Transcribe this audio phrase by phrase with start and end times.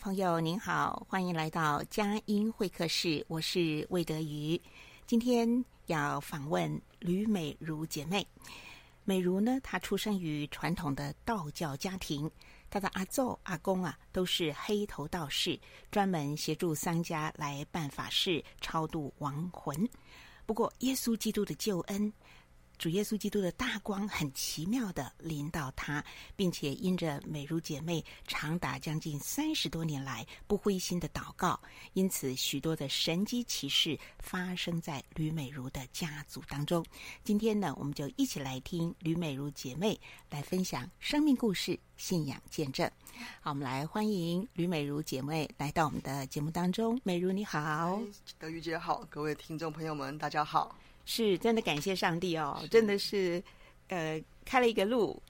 [0.00, 4.58] 朋友，您好，欢迎来到佳音会客室，我是魏德瑜。
[5.06, 8.26] 今天要访问吕美如姐妹。
[9.04, 12.30] 美如呢，她出生于传统的道教家庭，
[12.70, 19.86] 她的阿祖、阿公啊都是黑头道士，专门协助丧家来办法事、超度亡魂。
[20.46, 22.10] 不过，耶稣基督的救恩。
[22.80, 26.02] 主耶稣基督的大光很奇妙地临到他，
[26.34, 31.60] 并且因着美如姐妹长达将近三十多年来不灰心的祷告，
[31.92, 36.82] 因此许多的神迹奇事发生在吕美如的家族当中。
[37.22, 40.00] 今天呢，我们就一起来听吕美如姐妹
[40.30, 42.90] 来分享生命故事、信仰见证。
[43.42, 46.98] 好，我们来欢迎吕美如姐妹来到我们的节目当中。
[47.04, 48.00] 美如你好，
[48.38, 50.74] 德瑜姐好，各位听众朋友们大家好。
[51.04, 53.42] 是真的感谢上帝哦，真的是，
[53.88, 55.20] 呃，开了一个路，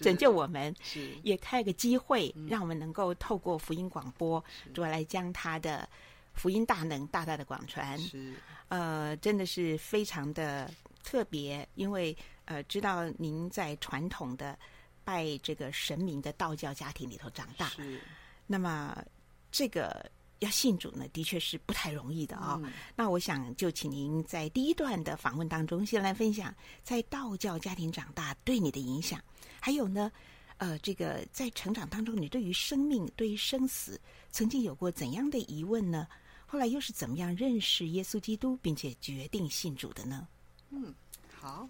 [0.00, 1.10] 拯救我们，是。
[1.22, 5.88] 也开了个机会，嗯、让我们能够透过福音广播，主要来将他的
[6.32, 7.98] 福音大能大大的广传。
[7.98, 8.34] 是，
[8.68, 10.70] 呃，真的是非常的
[11.02, 12.16] 特别，因为
[12.46, 14.58] 呃，知道您在传统的
[15.04, 18.00] 拜这个神明的道教家庭里头长大，是，
[18.46, 19.04] 那么
[19.50, 20.10] 这个。
[20.44, 22.60] 要信主呢，的确是不太容易的啊、哦。
[22.64, 29.20] 嗯、那我想就请您在第一段的访问当中，先来分享在道教家庭长大对你的影响，
[29.60, 30.12] 还有呢，
[30.58, 34.00] 呃，这个在成长当中，你对于生命、对于生死，
[34.30, 36.06] 曾经有过怎样的疑问呢？
[36.46, 40.28] 后来又是怎么样认识耶稣基督，并且决定信主的呢？
[40.70, 40.94] 嗯，
[41.40, 41.68] 好，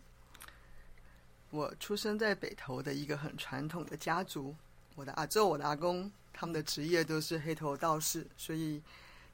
[1.51, 4.55] 我出生在北投的一个很传统的家族，
[4.95, 6.11] 我的阿舅、我的阿公。
[6.34, 8.83] 他们的职业都是黑头道士，所以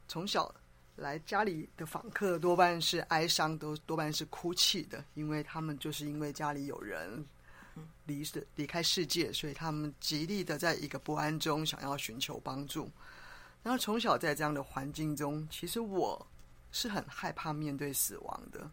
[0.07, 0.55] 从小
[0.97, 7.25] 来家里的访客多半是哀伤，都多半是哭泣的，因为他们就是因为家里有人
[8.05, 12.91] 离世离开世界，所以他们极力的在一个不安中想要寻求帮助。
[13.63, 16.27] 然后从小在这样的环境中，其实我
[16.71, 18.71] 是很害怕面对死亡的，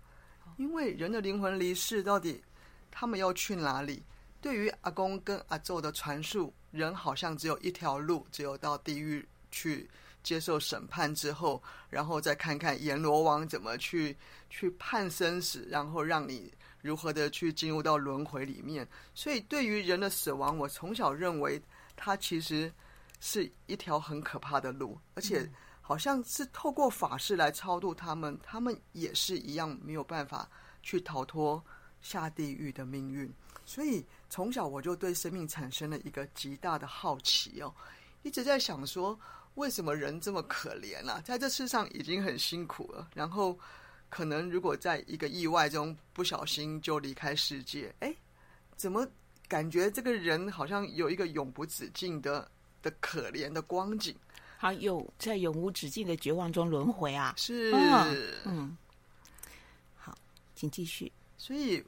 [0.57, 2.43] 因为人的灵魂离世，到底
[2.91, 4.03] 他们要去哪里？
[4.47, 6.53] 对于阿公跟阿祖的传述。
[6.71, 9.89] 人好像只有一条路，只有到地狱去
[10.23, 14.15] 接受审判之后，然后再看看阎罗王怎么去
[14.49, 18.87] 去判生死，然后让你如何的去进入到轮回里面。
[19.13, 21.61] 所以，对于人的死亡，我从小认为
[21.97, 22.71] 它其实
[23.19, 25.49] 是一条很可怕的路，而且
[25.81, 30.47] 好像是透过法事来超度他们，他们也是一样没有办法
[30.81, 31.61] 去逃脱
[32.01, 33.33] 下地狱的命运。
[33.65, 37.73] 所以从小我就对生命产生了一个极大的好奇哦，
[38.23, 39.17] 一直在想说，
[39.55, 41.21] 为什么人这么可怜啊？
[41.23, 43.57] 在这世上已经很辛苦了，然后
[44.09, 48.13] 可能如果在一个意外中不小心就离开世界，哎，
[48.75, 49.07] 怎么
[49.47, 52.49] 感觉这个人好像有一个永不止境的
[52.81, 54.13] 的可怜的光景？
[54.57, 57.33] 好，有在永无止境的绝望中轮回啊！
[57.37, 57.71] 是，
[58.43, 58.77] 嗯，
[59.95, 60.17] 好，
[60.53, 61.11] 请继续。
[61.37, 61.81] 所以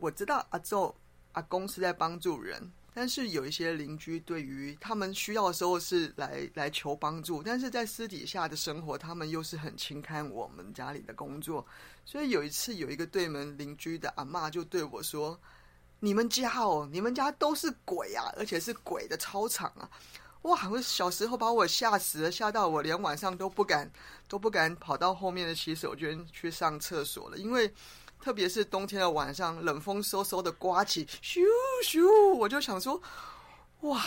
[0.00, 0.94] 我知道阿祖。
[1.36, 11.64] 阿公是在帮助人，但是有一些邻居对于他们需要的时候是来来求帮助，但是在私底下的生活，他们又是很轻看我们家里的工作。
[12.06, 15.38] 所以有一次，有一个对门邻居的阿嬷就对我说
[16.00, 19.90] ：“你们家哦，你们家都是鬼啊，而且是鬼的操场啊！”
[20.48, 23.90] 哇，我小时候把我吓死了，吓到我连晚上都不敢
[24.26, 27.70] 都不敢跑到后面的洗手间去上厕所了，因为。
[28.26, 31.38] 特别是冬天的晚上，冷风嗖嗖的刮起，咻
[31.84, 33.00] 咻，我就想说，
[33.82, 34.02] 哇，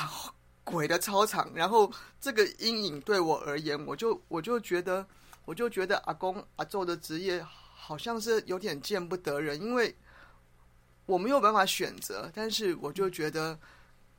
[0.65, 1.89] 鬼的操场，然后
[2.19, 5.07] 这个阴影对我而言，我就我就觉得，
[5.45, 7.41] 我就觉得阿公阿祖的职业
[7.73, 9.95] 好像是有点见不得人，因为
[11.05, 13.57] 我没有办法选择，但是我就觉得，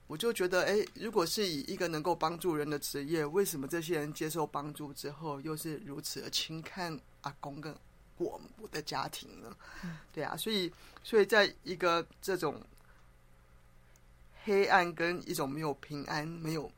[0.07, 7.77] 我就觉得，哎，如果是以一个能够帮助人的职业，为什么这些人接受帮助之后，又是如此的轻看阿公跟
[8.21, 9.57] 我我的家庭呢？
[9.83, 10.73] 嗯、对啊，所以，
[11.03, 12.63] 所以在一个这种。
[14.43, 16.73] 黑暗跟一种没有平安，没有，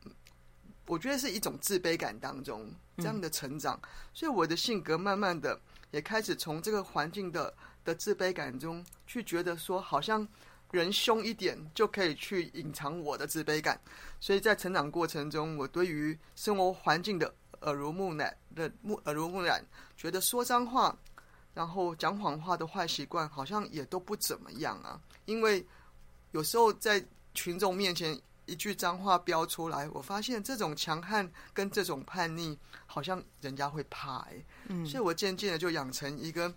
[0.85, 5.57] 我觉得是一种自卑感当中这样的成长，嗯、所以我的性格慢慢的
[5.91, 7.51] 也开始从这个环境的
[7.85, 10.27] 的自卑感中去觉得说，好像
[10.71, 13.79] 人凶一点就可以去隐藏我的自卑感，
[14.19, 19.65] 所以在成长过程中，我对于生活环境的耳濡目染的目耳濡目染，
[19.95, 20.95] 觉得说脏话，
[21.53, 25.65] 然后讲谎话的坏习惯好像也都不怎么样啊，因为
[26.31, 27.03] 有时候在。
[27.35, 28.15] 群众面前
[28.45, 32.55] 一句脏话飙出来，我发现这种强悍跟这种叛逆，
[32.85, 36.53] 好像人家会怕哎、欸，嗯，所以我渐渐的就养成一个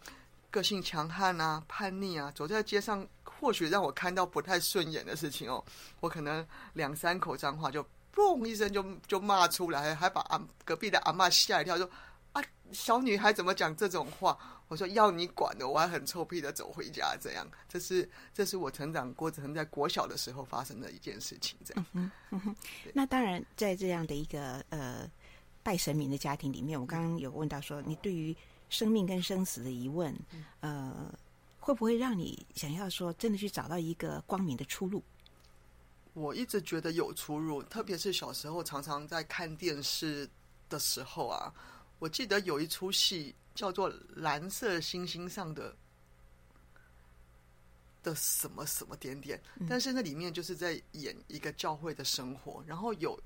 [0.50, 5.64] 个性强悍啊、叛逆啊，走在街上，或许让我看到不太顺眼的事情哦，
[6.00, 7.82] 我可能两三口脏话就
[8.14, 11.88] 嘣一声就就骂出来，还把阿隔壁的阿妈吓一跳，说
[12.32, 14.37] 啊，小女孩怎么讲这种话？
[14.68, 21.86] 我说要你管的，我还很臭屁的走回家，这样，这是这是我成长过程在国小的时候发生的一件事情，这样。
[21.92, 22.56] 嗯嗯哼，
[22.92, 25.08] 那当然，在这样的一个呃
[25.62, 28.36] 拜神明的家庭里面，我刚刚有问到说，你对于
[28.68, 30.12] 生命跟生死的疑问，
[30.58, 31.14] 呃，
[31.60, 35.00] 会不会让你想要说真的去找到一个光明的出路？
[36.12, 40.28] 我一直觉得有出入，特别是小时候常常在看电视
[40.68, 41.54] 的时候啊，
[42.00, 43.32] 我记得有一出戏。
[43.56, 45.74] 叫做蓝色星星上的
[48.02, 53.18] 的什么什么点点，但是那里面就是在演一个教会的生活，然后有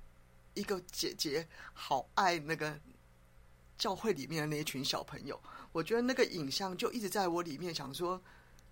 [0.54, 2.80] 一个姐姐好爱那个
[3.76, 5.38] 教会里面的那一群小朋友，
[5.72, 8.18] 我觉得那个影像就一直在我里面，想说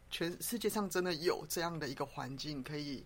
[0.08, 3.05] 全世界上真的有这样的一个环境，可以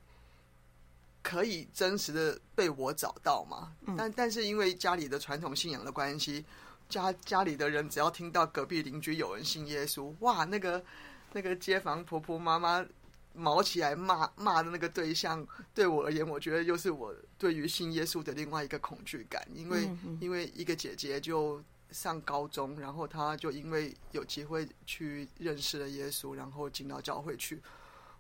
[1.23, 3.75] 可以真实的被我找到吗？
[3.97, 6.45] 但但是因为家里的传统信仰的关系。
[6.93, 10.85] 家家里的人只要听到隔壁邻居有人信耶稣，哇，那个
[11.33, 12.85] 那个街坊婆婆妈妈
[13.33, 27.63] 毛起来骂骂的那个对象，对我而言，我觉得又是我对于信耶稣的另外一个恐惧感，因为嗯嗯因为一个姐姐就上高中，然后她就因为有机会去认识了耶稣，然后进到教会去。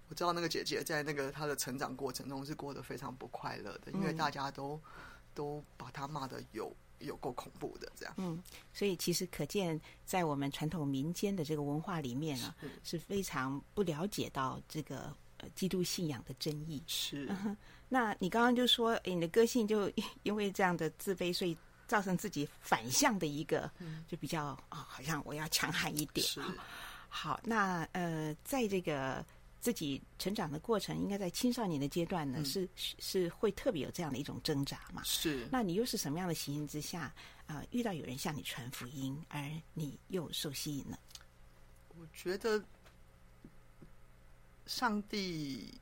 [0.08, 4.80] 我知道那个姐姐在那个她的成长过程中是过得非常不快乐的，因为大家都
[5.34, 6.74] 都把她骂的有。
[7.02, 8.14] 有够恐怖的，这样。
[8.16, 16.82] 嗯，所以其实可见，在我们传统民间的这个文化里面呢，是，是非常不了解到这个呃基督信仰的真义。
[16.86, 17.26] 是。
[17.44, 17.56] 嗯，
[17.88, 19.90] 那你刚刚就说，诶，你的个性就
[20.24, 21.56] 因为这样的自卑，所以
[21.86, 23.70] 造成自己反向的一个，
[24.08, 26.26] 就比较啊，哦，好像我要强悍一点。
[26.26, 26.40] 是。
[27.08, 29.24] 好，那呃，在这个。
[29.62, 35.00] 自己成长的过程，应该在青少年的阶段呢，嗯、是是会特别有这样的一种挣扎嘛？
[35.04, 35.46] 是。
[35.52, 37.02] 那你又是什么样的情形之下
[37.46, 40.98] 啊、呃，遇到有人向你传福音，而你又受吸引呢？
[41.96, 42.60] 我觉得
[44.66, 45.72] 上帝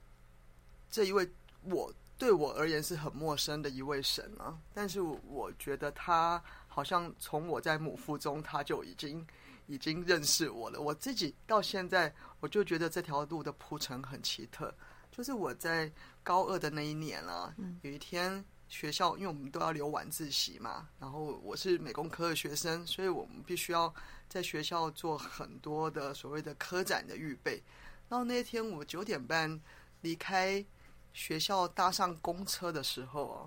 [0.90, 1.26] 这一位，
[1.62, 4.60] 我对我而言是很陌生的一位神啊。
[4.74, 9.26] 但是我觉得他好像从我在母腹中，他就已经。
[9.70, 14.74] 已经认识我了，我自己到现在我就觉得这条路的铺陈很奇特。
[15.12, 15.90] 就是我在
[16.24, 23.94] 高二的那一年啊，有一天学校，因为我们都要留晚自习嘛，然后我是美工科的学生，所以我们必须要
[24.28, 27.62] 在学校做很多的所谓的科展的预备。
[28.08, 29.60] 然后那天我九点半
[30.00, 30.64] 离开
[31.12, 33.38] 学校，搭上公车的时候啊，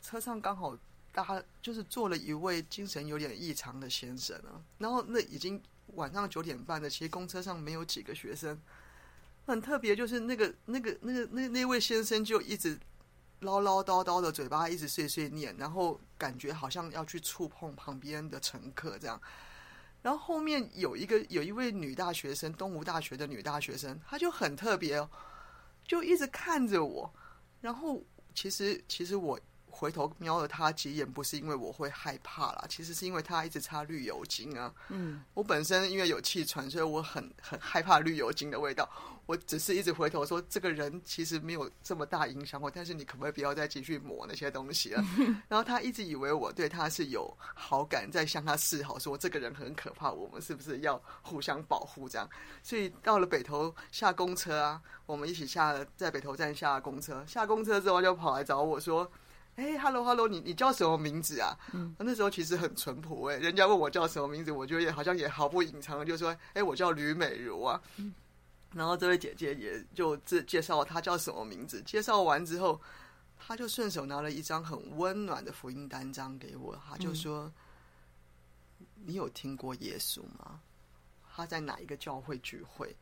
[0.00, 0.78] 车上刚好。
[1.24, 5.62] 他就是坐了一位精神有点异常的先生啊，然后那已经
[5.94, 8.60] 晚上九点半了，其实公车上没有几个学生，
[9.46, 12.78] 很特别，就是那个那个那个那那位先生就一直
[13.40, 19.20] 唠唠叨叨的，嘴巴一直碎碎念，然后感觉好像要去触碰旁边的乘客这样，
[20.02, 25.08] 然后后面有一个有一位女大学生，东吴大学的女大学生，她就很特别哦，
[25.86, 27.12] 就一直看着我，
[27.60, 28.02] 然后
[28.34, 29.38] 其实其实我。
[29.70, 34.72] 回头瞄了他几眼，不是因为我会害怕啦，其实是因为他一直擦绿油精啊。
[34.88, 38.88] 嗯，我本身因为有气喘，所以我很很害怕绿油精的味道。
[39.26, 45.04] 我只是一直回头说，这个人其实没有这么大影响我，但是你可不可以不要再继续抹那些东西了？
[45.48, 52.26] 然后他一直以为我对他是有好感，在向他示好，说这个人很可怕，我们是不是要互相保护这样？
[52.62, 59.12] 所以到了北头下公车啊，我们一起下了在北头站下了公车，下公车之后就跑来找我说。
[59.58, 61.58] 哎哈喽哈喽，你你叫什么名字啊？
[61.72, 67.82] 嗯，那时候其实很淳朴哎，人家问我叫什么名字，我觉得也好像也毫不隐藏，就说哎，我叫吕美如啊。
[67.96, 68.14] 嗯，
[68.72, 72.80] 然后这位姐姐也就自介绍她叫什么名字，介绍完之后，
[73.36, 77.52] 她就顺手拿了一张很温暖的福音单张给我，她就说
[78.78, 80.60] ：“嗯、你有听过耶稣吗？
[81.34, 82.94] 他在哪一个教会聚会？”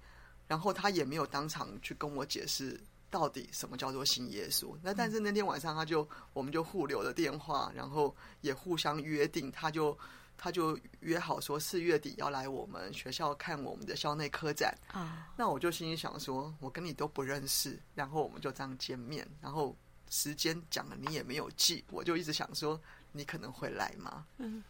[0.48, 2.80] 然后她也没有当场去跟我解释。
[3.16, 4.76] 到底什么叫做信耶稣？
[4.82, 9.98] 那但是那天晚上他就我们就互留了电话，然后也互相约定，他就
[10.36, 15.26] 他就约好说四月底要来我们学校看我们的校内科展啊。
[15.34, 19.74] 那我就心里想说，我跟你都不认识，然后我们就这样见面，然后
[20.10, 22.78] 时间讲了你也没有记，我就一直想说
[23.12, 24.26] 你可能会来吗？
[24.36, 24.62] 嗯，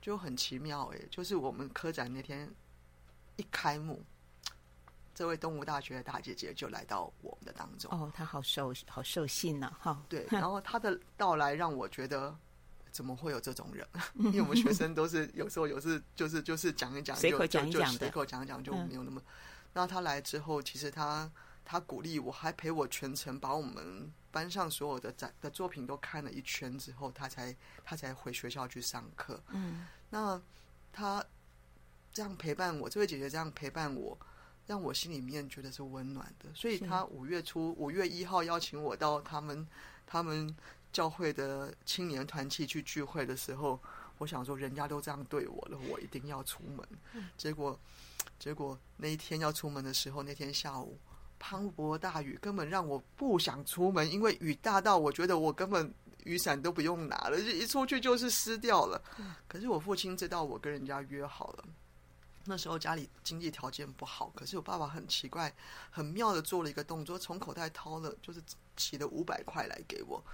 [0.00, 2.50] 就很奇妙哎，就是我们科展那天
[3.36, 4.02] 一开幕。
[5.20, 10.02] 这位东吴大学的大姐姐就来到我们的当中哦，她好受好受信呢，哈。
[10.08, 12.34] 对，然后她的到来让我觉得，
[12.90, 13.86] 怎么会有这种人？
[14.14, 19.20] 因为我们学生都是有时候有时就是就是讲一讲，随口讲一讲随口讲一讲就没有那么。
[19.74, 21.30] 那她来之后，其实她
[21.66, 29.38] 她鼓励我，还陪我全程把我们班上所有的展的作品都看了一圈之后，她才她才回学校去上课。
[29.48, 30.40] 嗯，那
[30.90, 31.22] 她
[32.10, 34.18] 这样陪伴我，这位姐姐这样陪伴我。
[34.70, 39.66] 让我心里面觉得是温暖的，所以他五月初五月一号邀请我到他们
[40.06, 40.54] 他们
[40.92, 43.80] 教会的青年团契去聚会的时候，
[44.18, 46.86] 我想说人家都这样对我了，我一定要出门。
[47.36, 47.76] 结果
[48.38, 50.96] 结果那一天要出门的时候，那天下午
[51.36, 59.02] 磅礴大雨，根本让我不想出门，因为雨大到我觉得我根本雨伞都不用拿了，一出去就是湿掉了。
[59.48, 61.64] 可是我父亲知道我跟人家约好了。
[62.46, 65.54] 那时候家里经济条件不好，可是我爸爸很奇怪、
[65.90, 68.42] 很妙的做了一个动作，从口袋掏了，就是
[68.76, 70.24] 起了五百块来给我，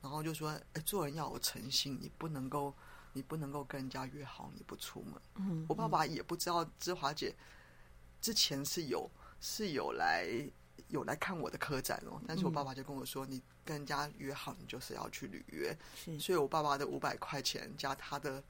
[0.00, 2.74] 然后就说：“哎，做人要有诚信，你不能够，
[3.12, 7.36] 你不能够跟人家约好你不出门。”嗯，我爸爸也不知道芝华姐
[8.22, 10.26] 之前是有是有来
[10.88, 18.42] 有来看我的科展哦，但是我爸爸就跟我说：“你跟人家约好，你就是要去履约。”是，所以我爸爸的五百块钱加他的。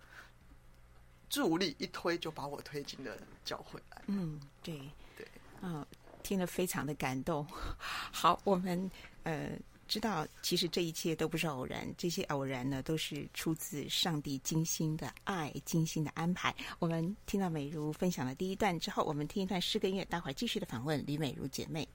[1.30, 4.02] 助力一推就把我推进了教会来。
[4.08, 4.78] 嗯，对
[5.16, 5.26] 对，
[5.62, 5.86] 嗯，
[6.22, 7.46] 听了非常的感动。
[8.12, 8.90] 好，我们
[9.22, 9.52] 呃
[9.88, 16.54] 知道，其实这一切都不是偶然，这些偶然呢，都是出自上帝精心的爱、精心的安排。
[16.78, 21.88] 我们听到美如分享了第一段之后，我们听一段诗歌音乐，待会儿继续的访问李美如姐妹。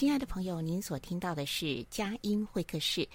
[0.00, 3.06] 亲爱的朋友，您所听到的是佳音会客室，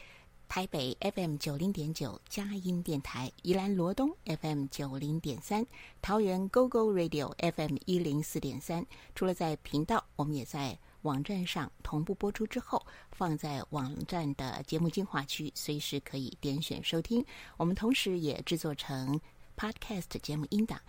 [0.47, 5.65] 台北 FM 九零点九佳音电台，宜兰罗东 FM 九零点三，
[5.99, 8.85] 桃园 GO GO Radio FM 一零四点三。
[9.15, 17.25] 除了在频道，我们也在网站上同步播出之后，放在网站的节目精华区，随时可以点选收听。
[17.57, 19.19] 我们同时也制作成
[19.57, 20.79] Podcast 节目音档，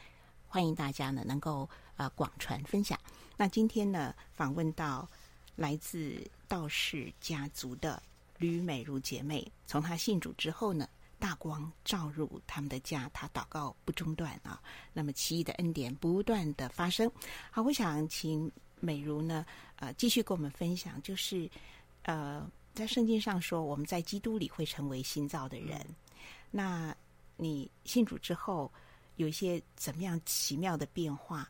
[0.47, 1.63] 欢迎大家呢能够
[1.97, 3.01] 啊、呃、广传分享。
[3.39, 5.09] 那今天呢访问到。
[5.57, 8.01] 来自道士家族的
[8.39, 14.63] 吕美如姐妹，从她信主之后呢，大光照入他们的家，她祷告不中断啊。
[14.93, 17.11] 那么奇异的恩典不断的发生。
[17.51, 19.45] 好，我想请美如呢，
[19.77, 21.51] 呃，继续跟我们分享，就是
[22.03, 25.79] 呃，在圣经上说，我们在基督里会成为新造的人。
[25.81, 25.95] 嗯、
[26.51, 26.97] 那
[27.37, 28.71] 你信主之后，
[29.17, 31.49] 有一些怎么样奇妙的变化？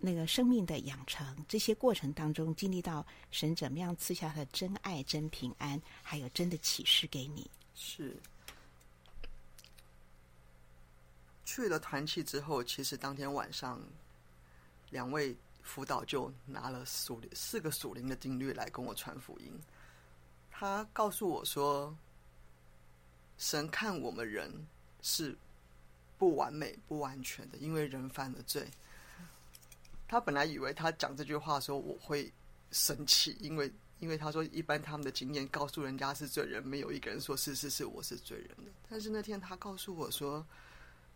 [0.00, 7.50] 那个生命的养成，这些过程当中，经历到神怎么样赐下的真爱、真平安，还有真的启示给你。
[7.74, 8.16] 是
[11.44, 13.80] 去了团契之后，其实当天晚上，
[14.90, 19.52] 两位辅导就拿了属灵四个属灵的定律来跟我传福音。
[20.50, 21.96] 他告诉我说，
[23.36, 24.52] 神看我们人
[25.02, 25.36] 是
[26.16, 28.68] 不完美、不完全的，因为人犯了罪。
[30.08, 32.32] 他本来以为他讲这句话的时候我会
[32.72, 38.72] 生气，因为因为他说一般他们的经验告诉人家是罪人，没有一个人说是是是我是罪人的。
[38.88, 40.44] 但是那天他告诉我说：“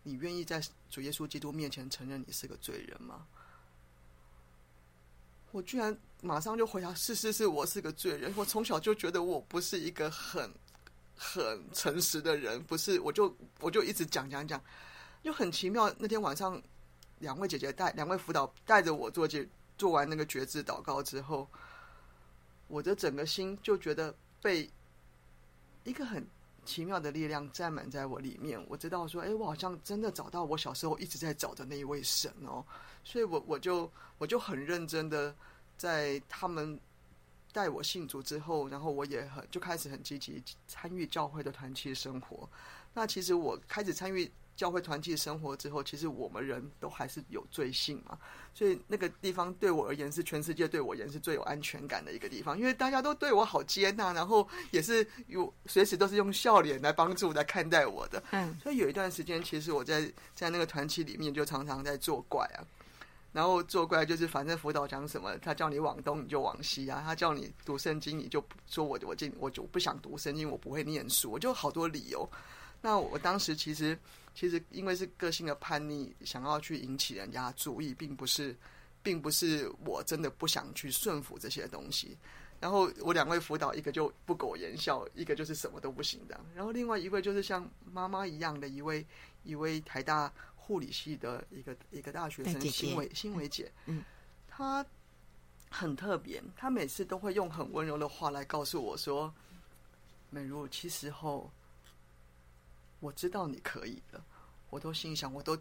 [0.05, 3.27] 你愿意在主耶稣基督面前承认你是个罪人吗？”
[5.53, 10.53] 我居然马上就回答：“是是是，我是个罪人。”我从小就觉得我不是一个很
[11.17, 14.63] 很诚实的人，不是，我就我就一直讲讲讲，
[15.23, 15.91] 就很奇妙。
[15.99, 16.63] 那天晚上。
[17.23, 19.49] 两位姐姐带两位辅导带着我做这
[19.79, 21.49] 做完那个觉知祷告之后，
[22.67, 24.69] 我的整个心就觉得被
[25.85, 26.27] 一个很
[26.65, 28.63] 奇妙的力量占满在我里面。
[28.69, 32.65] 我知道说，哎，我好像真的找到我小时候一直在找的那一位神哦。
[33.05, 35.35] 所以我我就我就很认真的
[35.79, 36.79] 在他们
[37.53, 42.49] 带我信主之后，然后我也很就开始很积极参与教会的团契生活。
[42.95, 44.31] 那其实我开始参与。
[44.55, 48.17] 教会团契生活之后，其实我们人都还是有罪性嘛，
[48.55, 58.23] 所以那个地方对我而言是全世界对我而言是最有安全感的一个地方，因为大家都对我好接纳，然后也是有随时都是用笑脸来帮助来看待我的。
[58.33, 62.61] 嗯，所以有一段时间，其实我在在那个团契里面就常常在作怪啊，
[63.33, 72.29] 然后作怪就是反正辅导讲什么，他叫你往东你就往西啊，他叫你读圣经你就说我我进我就不想读圣经，我不会念书，我就好多理由。
[72.83, 73.99] 那我当时其实。
[74.35, 78.57] 其实，因为是个性的叛逆，想要去引起人家注意，并不是，
[79.03, 82.17] 并不是我真的不想去顺服这些东西。
[82.59, 86.41] 然后我两位辅导，一个就不苟言笑，一个就是什么都不行的。
[86.55, 89.05] 然后另外一位就是像妈妈一样的一位，
[89.43, 94.03] 一位台大护理系的一个一个大学生，新伟新伟姐，嗯，
[94.49, 94.85] 她
[95.69, 99.33] 很特别，她每次都会用很温柔的话来告诉我说
[100.31, 101.51] ：“美如，其实后。”
[103.03, 104.23] 我知道你可以的，
[104.71, 105.59] 我都心想，我都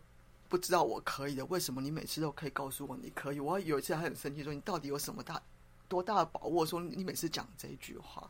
[0.47, 3.39] 不知道我可以的，为什么你每次都可以告诉我你可以？
[3.39, 5.41] 我有一次还很生气，说你到底有什么大
[5.89, 6.63] 多大的把握？
[6.63, 8.29] 说你每次讲这一句话，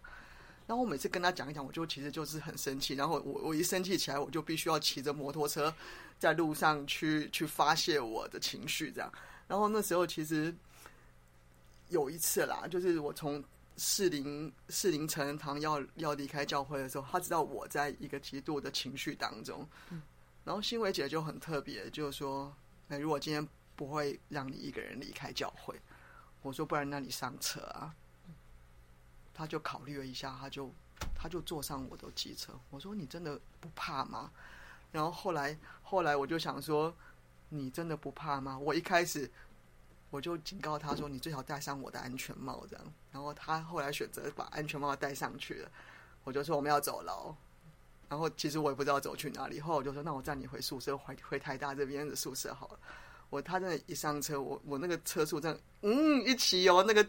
[0.65, 5.75] 然后我每次跟他讲一讲，我就其实就是很生气，然后我我一生气起来，我就必须要骑着摩托车
[6.17, 9.11] 在路上去去发泄我的情绪，这样。
[9.49, 10.55] 然后那时候其实
[11.89, 13.43] 有一次啦，就是我从。
[13.83, 19.99] 适龄适龄成人堂要要离开教会的时候，他知道我在一个极度的情绪当中，嗯、
[20.43, 22.55] 然后新伟姐就很特别，就是说，
[22.87, 25.81] 那如果今天不会让你一个人离开教会，
[26.43, 27.95] 我说不然那你上车啊，
[29.33, 30.71] 他就考虑了一下，他就
[31.15, 34.31] 他就坐上我的机车，我说你真的不怕吗？
[34.91, 36.93] 然后后来后来我就想说，
[37.49, 38.59] 你真的不怕吗？
[38.59, 39.31] 我一开始。
[40.11, 45.71] 我就警告他说：“你最好戴上我的安全帽，这样。”然后他后来选择把安全帽戴上去了。
[46.23, 47.35] 我就说：“我们要走了。”
[48.07, 49.59] 然后其实我也不知道走去哪里。
[49.59, 52.79] 后来我就说：“那我载你回宿舍，回回台大这边的宿舍好了。”
[53.31, 57.07] 我他真的，一上车，我我那个车速这样，嗯，一骑油，那个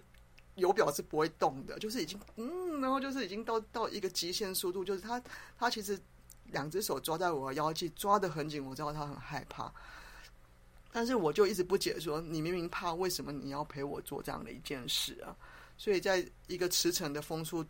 [0.54, 5.20] 油表是不会动的，就是已经嗯，然后就是已经到到一个极限速度，就是他
[5.58, 6.00] 他其实
[6.44, 9.64] 两只手抓在我的腰际，抓得很紧，我知道他很害怕。
[10.94, 15.34] 但是我就一直不解，说你明明怕，为什么你要陪我做这样的一件事啊？
[15.78, 17.64] 所以在一个驰骋的风速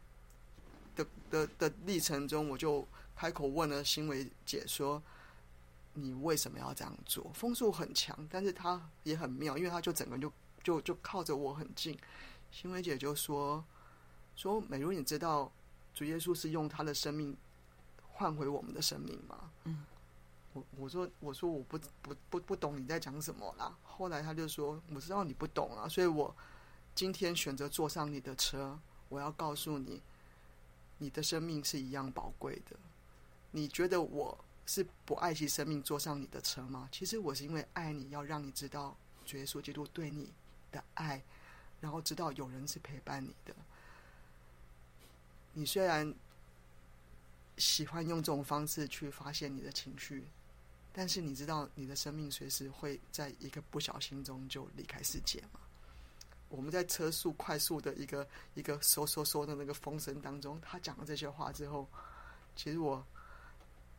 [0.97, 5.01] 的的的历程中，我就开口问了欣伟姐说
[5.95, 10.33] ：“你为什么要这样做？”风速很强，但是他也很妙，因为他就整个就
[10.65, 11.97] 就就靠着我很近。
[12.51, 13.65] 欣伟姐就说
[14.35, 15.51] ：“说美如，你知道
[15.95, 17.37] 主耶稣是用他的生命
[18.03, 19.85] 换回我们的生命吗？”嗯。
[20.55, 23.75] 我我说我说我不不不不懂你在讲什么啦。
[23.83, 26.35] 后来他就说，我知道你不懂啊，所以我
[26.95, 30.03] 今天选择坐上你的车，我要告诉你，
[30.99, 32.77] 你的生命是一样宝贵的。
[33.53, 36.87] 你觉得我是不爱惜生命坐上你的车吗？
[36.93, 40.31] 其实我是因为爱你，要让你知道主耶稣基督对你
[40.71, 41.23] 的爱，
[41.81, 43.55] 然后知道有人是陪伴你的。
[45.55, 46.15] 你虽然
[47.57, 50.27] 喜欢用这种方式去发泄你的情绪。
[50.93, 55.61] 但是你知道，你的生命随时会在一个不小心中就离开世界吗？
[56.49, 61.89] 我们在车速快速的一个一个嗖嗖嗖的那个风声当中，他讲了这些话之后，
[62.55, 63.03] 其实我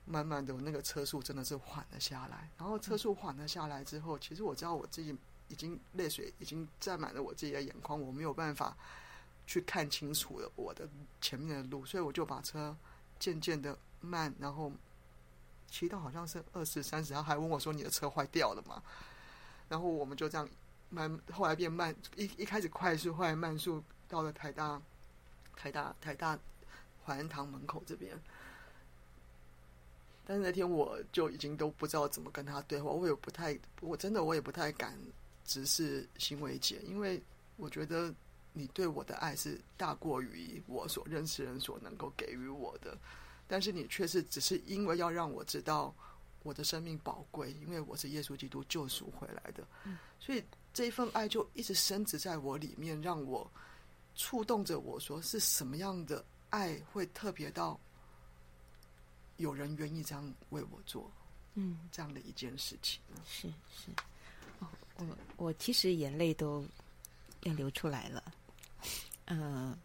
[0.06, 2.48] 慢慢的那个车速真的是缓了下来。
[2.60, 8.78] 然后车速缓了下来之后，其实我知道我自己已经泪水已经占满了我自己的眼眶，我没有办法
[9.48, 10.88] 去看清楚了我的
[11.22, 12.78] 前面的路，所以我就把车
[13.18, 14.72] 渐渐的慢，然后
[15.74, 18.80] 骑到好像是二十三十，他还问我说：“你的车坏掉了吗？”
[19.68, 20.48] 然后我们就这样
[20.90, 24.80] 慢，后来变慢，一一开始快速，后来慢速，到了台大，
[25.56, 26.38] 台大台大
[27.04, 28.16] 怀恩堂门口这边。
[30.28, 34.96] 但是那天我就已经都不知道怎么跟他对话，我也不太，我真的我也不太敢
[35.44, 37.20] 直视行为姐，因为
[37.58, 38.14] 我觉得
[38.54, 42.96] 你对我的爱是大过于我所认识人所能够给予我的，
[43.48, 45.94] 但是你却是只是因为要让我知道。
[46.46, 53.50] 我的生命宝贵，因为我是耶稣基督救赎回来的，嗯，所以这一份爱就一直深植在我里面，让我
[54.14, 57.80] 触动着我说是什么样的爱会特别到
[59.38, 61.10] 有人愿意这样为我做，
[61.54, 63.00] 嗯，这样的一件事情。
[63.26, 63.90] 是是，
[64.60, 66.68] 哦，我我其实眼泪都
[67.44, 68.34] 要流出来了，
[69.28, 69.80] 嗯，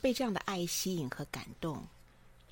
[0.00, 1.86] 被这样的爱吸引和感动。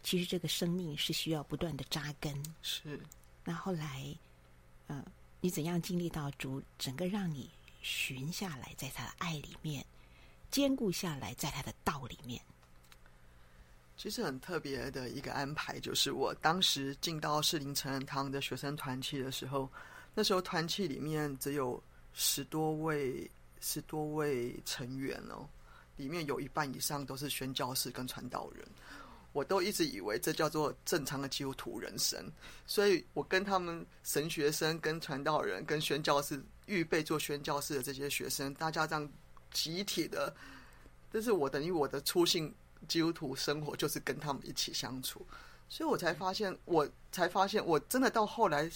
[0.02, 2.34] 其实这个生命是需要不断的扎根。
[2.62, 3.00] 是。
[3.44, 4.16] 那后来，
[4.86, 5.04] 嗯、呃，
[5.40, 7.50] 你怎样经历到主整个让你
[7.82, 9.84] 寻下来，在他的爱里面
[10.50, 12.40] 坚固下来，在他的道里面？
[13.96, 19.68] 其实很特别的一个安排，就是我当时进到士林成人堂的学生团契的时候，
[20.14, 21.82] 那时候团契里面只有
[22.12, 23.28] 十多位、
[23.60, 25.48] 十多位成员哦，
[25.96, 28.66] 里面有一半以上都是宣教士跟传道人。
[29.32, 32.18] 我都一直以为这叫做正常的基督徒人生，
[32.66, 39.06] 所以我跟他们神学生、跟传道人、跟宣教士预备做宣教士的这些学生，大家这样
[39.52, 40.34] 集体的，
[41.12, 42.50] 这是我等于我的初信
[42.88, 45.26] 基督徒生活，就是跟他们一起相处，
[45.68, 48.66] 所以我才发现，我才发现，我真的到后来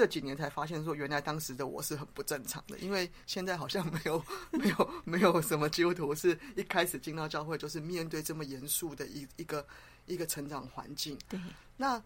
[0.00, 9.66] 这几年才发现，说原来当时的我是很不正常的，因为现在好像没有 没有没有什么基督徒是一开始进到教会就是面对这么严肃的一一个。
[10.06, 11.38] 一个成长环境，对，
[11.76, 12.02] 那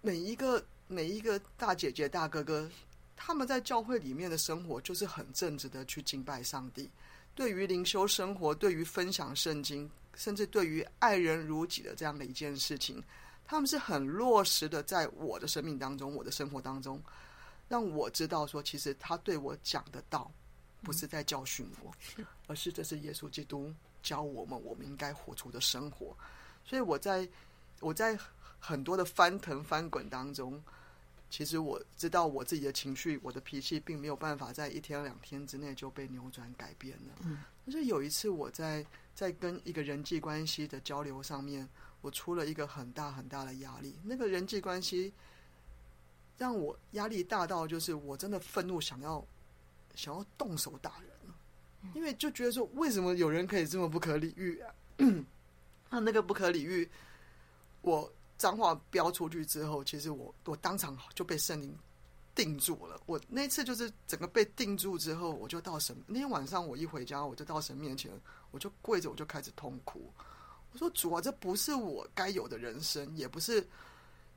[0.00, 2.70] 每一个每一个大姐姐大哥哥，
[3.16, 6.88] 他们在教会里面的生活就是很正直的去敬拜上帝。
[7.34, 13.02] 对于灵修生活，对于分享圣经，甚至对于爱人如己的这样的一件事情，
[13.52, 16.98] 他们是很落实的，在我的生命当中，我的生活当中，
[17.68, 20.32] 让我知道说，其实他对我讲的道，
[20.82, 23.70] 不是在教训我，嗯，而是这是耶稣基督
[24.02, 26.16] 教我们，我们应该活出的生活。
[26.64, 27.28] 所以我在
[27.80, 28.18] 我在
[28.58, 30.58] 很多的翻腾翻滚当中，
[31.32, 37.14] 其实我知道我自己的情绪，我的脾气并没有办法在一天两天之内就被扭转改变了。
[37.24, 41.66] 嗯，但是有一次我在在跟一个人际关系的交流上面，
[42.02, 43.98] 我出了一个很大很大的压力。
[44.04, 45.10] 那个人际关系
[46.36, 49.26] 让我压力大到，就是我真的愤怒，想要
[49.94, 51.10] 想要动手打人，
[51.94, 54.74] 因为就觉得说，为什么有人可以这么不可理喻啊？
[55.88, 56.86] 那那个不可理喻，
[57.80, 61.72] 我脏话飙出去之后，其实我我当场就被圣灵
[62.34, 63.00] 定住了。
[63.06, 68.10] 我那次就是整个被定住之后，我就到神那天晚上，我一回家，我就到神面前，
[68.50, 70.12] 我就跪着，我就开始痛哭。
[70.72, 73.64] 我说：“主啊，这不是我该有的人生，也不是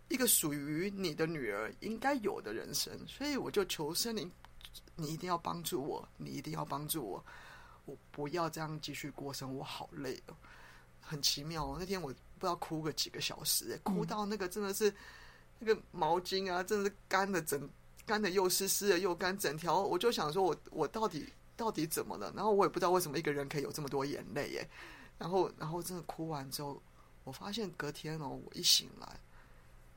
[0.07, 4.31] 一个属于你的女儿应该有的人生。”所以我就求圣灵，
[4.95, 7.25] 你一定要帮助我，你一定要帮助我，
[7.85, 10.35] 我不要这样继续过生，我好累哦。
[11.01, 14.93] 很奇妙哦，那天我不知道哭个几个小时，哭到那个真的是
[15.59, 17.69] 那个毛巾啊，真的是干的整
[18.05, 22.31] 干的又湿湿的又干，整条我就想说我我到底到底怎么了？
[22.35, 24.69] 然后我也不知道为什么一个人可以有这么多眼泪耶。
[25.17, 26.81] 然后然后真的哭完之后，
[27.23, 29.19] 我发现隔天哦，我一醒来，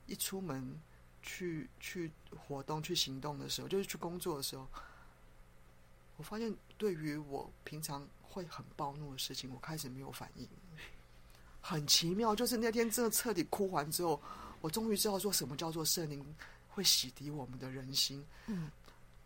[0.07, 0.81] 一出门
[1.21, 2.13] 去去
[2.47, 4.67] 活动去行动的时候，就是去工作的时候，
[6.17, 10.49] 我发现对于我平常会很暴怒的事情，我开始没有反应。
[11.69, 14.19] 很奇妙，就是那天真的彻底哭完之后，
[14.63, 16.25] 我终于知道说什么叫做圣灵
[16.67, 18.25] 会洗涤我们的人心。
[18.47, 18.71] 嗯，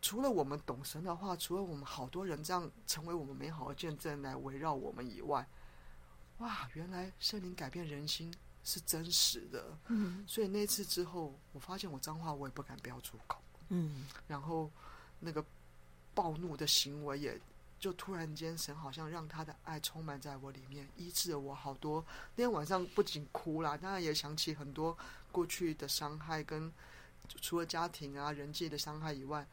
[0.01, 5.49] 除了我们懂神的话，除了我们好多人这样成为我们美好的见证来围绕我们以外，
[6.39, 9.79] 哇，原来圣灵改变人心是真实的。
[9.87, 13.39] 嗯，所以那次之后，我发现我脏话我也不敢飙出口。
[13.69, 14.69] 嗯，然后
[15.21, 15.45] 那个
[16.13, 17.41] 暴怒的行为也。
[17.83, 22.05] 就突然间，神好像让他的爱充满在我里面，医治了我好多。
[22.37, 24.97] 那天晚上不仅哭了，当然也想起很多
[25.33, 26.73] 过去的伤害，跟
[27.41, 29.45] 除了家庭啊、人际的伤害以外，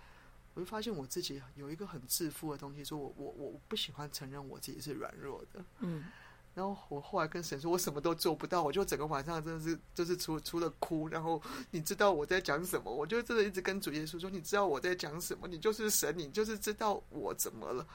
[0.53, 5.63] 我我就发现我自己有一个很自负的东西，说我我我不喜欢承认我自己是软弱的。
[5.79, 6.05] 嗯。
[6.53, 11.07] 然后我后来跟神说，我什么都做不到，我就整个晚上真的是就是除除了哭。
[11.07, 12.93] 然后你知道我在讲什么？
[12.93, 15.47] 我就真的一直跟主耶稣说，你知道我在讲什么？
[15.47, 17.87] 你就是神，你就是知道我怎么了。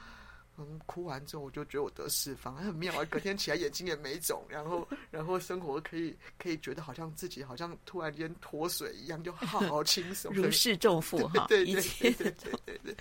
[0.56, 3.04] 嗯，哭完之后我就觉得我得释放，很妙啊！
[3.06, 12.96] 隔天起来眼睛也没肿，然后 然后生活可以可以觉得好像自己好像突然间脱水一样，就好好轻松，如释重负哈，对对对对对对。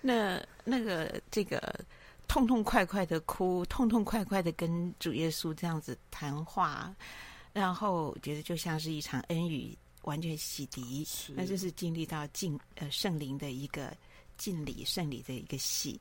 [0.00, 1.84] 那那个这个。
[2.26, 6.92] 痛痛快快的哭，痛痛快快的跟主耶稣这样子谈话，
[7.52, 11.06] 然后觉得就像是一场恩雨，完全洗涤。
[11.34, 13.94] 那就是经历到敬呃圣灵的一个
[14.38, 16.00] 敬礼，圣礼的一个喜。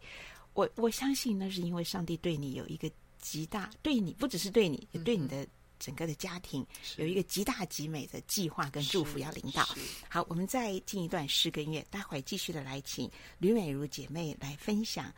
[0.53, 2.89] 我我相信那是因为上帝对你有一个
[3.19, 5.47] 极大，对你不只是对你，也对你的
[5.79, 6.65] 整个的家庭
[6.97, 9.67] 有一个极大极美的计划跟祝福要领导。
[10.07, 15.13] 好，我们再进一段诗歌音乐，待会继续的来请吕美如姐妹来分享。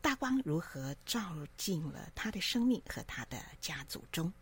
[0.00, 1.20] 大光如何照
[1.56, 4.32] 进了她的生命和她的家族中？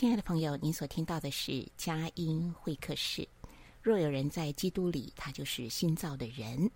[0.00, 3.28] 亲爱的朋友，您所听到的是佳音会客室。
[3.82, 6.70] 若有人在基督里，他就是新造的人。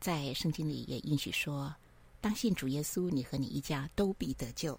[0.00, 1.72] 在圣经里也允许说，
[2.20, 4.76] 当信主耶稣，你和你一家都必得救。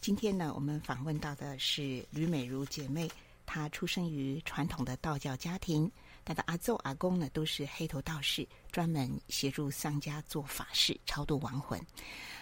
[0.00, 3.08] 今天呢，我们访问到的是吕美如姐妹，
[3.46, 5.88] 她出生于传统的道教家庭，
[6.24, 11.80] 她的阿祖阿公呢都是黑头道士，专门协助丧家做法事、超度亡魂。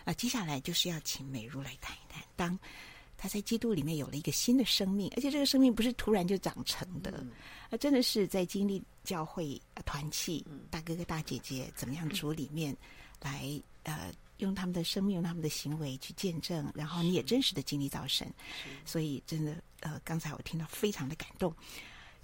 [0.07, 2.59] 啊，接下来就是要请美如来谈一谈，当。
[3.20, 7.33] 他在基督里面有了一个新的生命，而且这个生命不是突然就长成的，嗯、
[7.68, 12.74] 而真的是在经历教会团契、嗯、大哥哥大姐姐怎么样主里面
[13.20, 18.33] 来呃用他们的生命、用他们的行为去见证，然后你也真实的经历到神，
[18.85, 21.52] 所以真的呃刚才我听到非常的感动。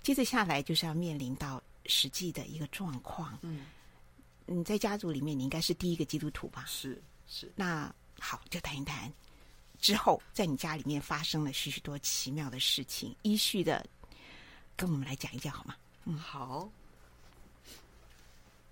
[0.01, 3.67] 接着下来就是要面临到实际的一个状况，嗯，
[4.47, 6.65] 你在家族里面你应该是第一个基督徒吧？
[6.69, 9.13] 是是，那好，就谈一谈。
[9.81, 13.85] 之后，在你家里面发生了许许多奇妙的事情，依序的
[14.77, 15.77] 跟我们来讲一讲好吗？
[16.05, 16.69] 嗯，好。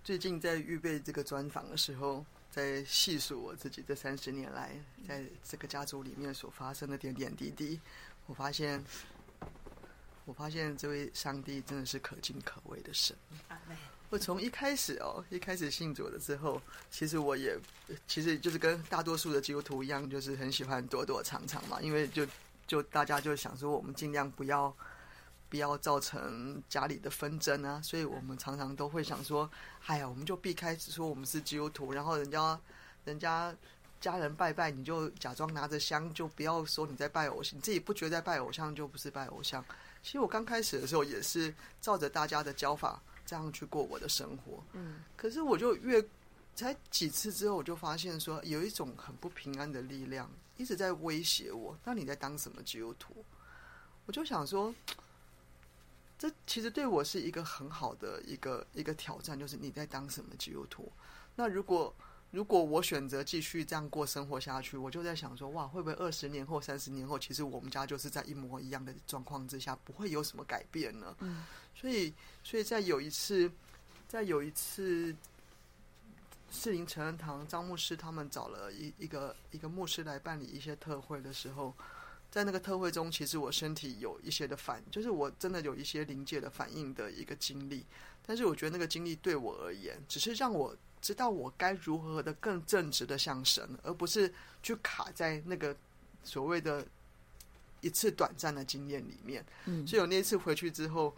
[0.04, 4.74] 最近在预备这个专访的时候，在细数我自己这三十年来
[5.06, 7.78] 在这个家族里面所发生的点点滴滴，
[8.26, 8.82] 我发现，
[10.24, 13.16] 我发现这位上帝真的是可敬可畏的神。
[14.10, 17.58] 我从一开始哦，一开始信主了之后，其实我也
[18.06, 21.80] 其实就是跟大多数的基督徒一样，就是很喜欢躲躲藏藏嘛。
[21.80, 22.26] 因为就
[22.66, 24.74] 就大家就想说，我们尽量不要
[25.48, 29.50] 不要造成家里的纷争啊，所以我们常常都会想说，
[29.86, 32.60] 哎呀，我们就避开说我们是基督徒，然后人家
[33.06, 33.54] 人家
[33.98, 39.64] 家人拜拜，你就假装拿着香，就不要说你在拜偶像，你自己不觉得在拜偶像就不是拜偶像。
[40.02, 43.00] 其实我刚开始的时候也是照着大家的教法。
[43.24, 46.04] 这样去过我的生活，嗯，可是我就越
[46.54, 51.74] 才几次之后，我就发现说有一种很不平安的力量一直在威胁我。
[51.84, 53.24] 那你在当什么基督徒？
[54.04, 54.74] 我就想说，
[56.18, 60.92] 这其实对我是一个很好的一个一个挑战，就是你在当什么基督徒？
[61.36, 61.94] 那如果
[62.32, 71.14] 如果我选择继续这样过生活下去，我就在想说，哇，会不会二十年后、三十年后，其实我们家就是在一模一样的状况之下，不会有什么改变呢？
[71.20, 71.44] 嗯。
[71.74, 73.52] 所以，所以在有一次，
[74.08, 75.14] 在有一次，
[76.50, 81.74] 士林成恩堂张牧师他们找了一一个一个牧师来办理一些特会的时候，
[82.30, 87.84] 在那个特会中，其实我身体有一些的反，就是我真的有一些临界的反应的一个经历。
[88.24, 95.76] 但是我觉得那个经历对我而言，只是让我知道我该如何的更正直的向神，而不是去卡在那个
[96.24, 96.82] 所谓的
[97.82, 99.44] 一次短暂的经验里面。
[99.66, 101.14] 嗯，所以我那次回去之后。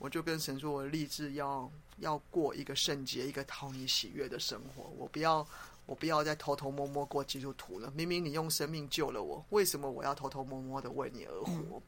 [0.00, 4.84] 我就跟神说，我立志要要过一个圣洁、一个讨你喜悦的生活。
[4.96, 5.46] 我不要，
[5.84, 7.92] 我不要再偷偷摸摸过基督徒了。
[7.94, 11.52] 明明你用生命救了我，为什么我要偷偷摸摸的为你而活？
[11.52, 11.82] 嗯、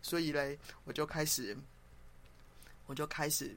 [0.00, 1.58] 所以嘞，我就开始，
[2.86, 3.56] 我就开始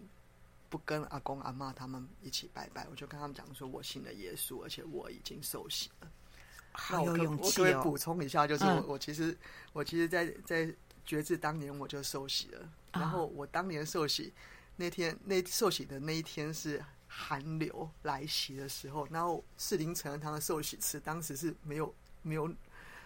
[0.70, 6.12] 不跟阿公阿妈他们一起拜拜，我就跟他们讲说，我信了耶稣，而且我已经受洗了。
[6.72, 7.66] 好有勇气哦！
[7.66, 9.38] 我可以补充一下，就是我、嗯、我其实
[9.74, 14.34] 我其实在，在在决志当年我就受洗了，然后我当年受洗
[14.76, 16.84] 那天，那受洗的那一天是。
[17.12, 22.48] 寒流来袭的时候，然后士林诚恩堂的受洗池当时是没有没有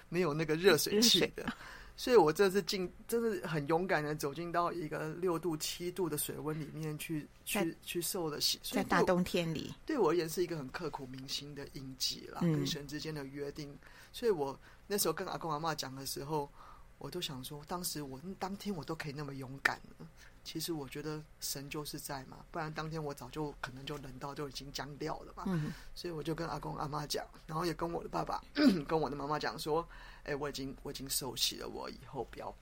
[0.09, 1.57] 没有那个热水器的，
[1.95, 13.77] 所以我这次进真的很勇敢的走进到一个六度七度的水温里面去去去受的洗，在大冬天里，对我而言是一个很刻苦铭心的印记啦，跟神之间的约定。
[14.11, 16.49] 所以我那时候跟阿公阿妈讲的时候，
[16.97, 20.07] 我都想说，当时我当天我都可以那么勇敢了。
[20.43, 25.43] 其实我觉得神就是在嘛，不然当天我早就可能就冷到就已经僵掉了嘛。
[25.47, 28.43] 嗯，所以我就跟阿公阿妈讲，然后也跟我的爸爸、
[28.85, 29.87] 跟我的妈妈讲说
[30.23, 32.53] ：“哎，我已经我已经受洗了，我以后不要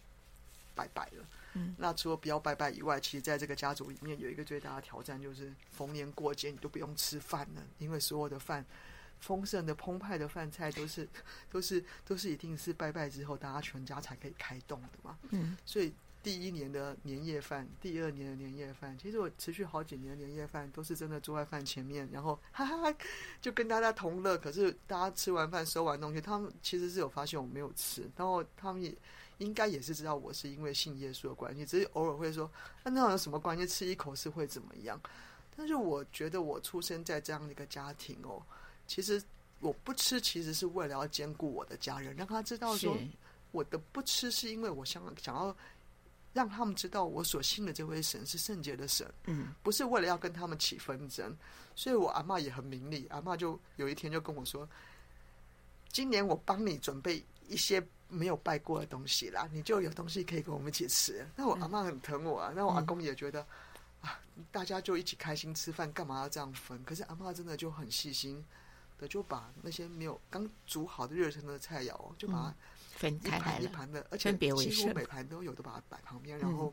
[0.75, 8.65] 拜拜了。”嗯，那除了不要拜拜以外，其实在这个家族里面有一个最大的挑战，就是逢年过节你都不用吃饭了，因为所有的饭
[9.19, 11.07] 丰盛的澎湃的饭菜都是
[11.49, 15.17] 都是都是一定是拜拜之后大家全家才可以开动的嘛。
[15.29, 15.93] 嗯，所以。
[16.23, 22.95] 第一年的年夜饭，第二年的年夜饭，其实我持续好几年的年夜饭都是真的坐在饭前面，然后哈哈哈，
[23.41, 24.37] 就跟大家同乐。
[24.37, 28.95] 可是大家吃完饭收完东西，他们其实是有发现我没有吃，然后他们也
[29.39, 32.49] 应该也是知道我是因为信耶稣的关系，只是偶尔会说
[32.85, 33.65] ：“那那有什么关系？
[33.65, 35.01] 吃一口是会怎么样？”
[35.57, 38.41] 但是我觉得我出生在这样的一个家庭哦，
[38.85, 39.21] 其实
[39.59, 42.95] 我不吃其实是为了要兼顾我的家人，让他知道说
[43.51, 45.57] 我的不吃是因为我想想要。
[46.33, 51.35] 让他们知道我所信的这位神是圣洁的神，嗯，不是为了要跟他们起纷争，
[51.75, 54.67] 所以我阿妈也很明理，阿妈就有一天就跟我说
[55.91, 63.45] ：“今年我帮你准备一些没有拜过的东西啦，你就有东西可以跟我们一起吃。”那我阿妈很疼我啊，那我阿公也觉得
[63.99, 64.17] 啊，
[64.51, 66.81] 大家就一起开心吃饭，干嘛要这样分？
[66.85, 68.41] 可是阿妈真的就很细心
[68.97, 72.55] 的，就把那些没有刚煮好的热腾的菜肴，就把它。
[73.01, 76.71] 分开来了，一盘的，而且几乎每盘都有，都把它摆旁边，然后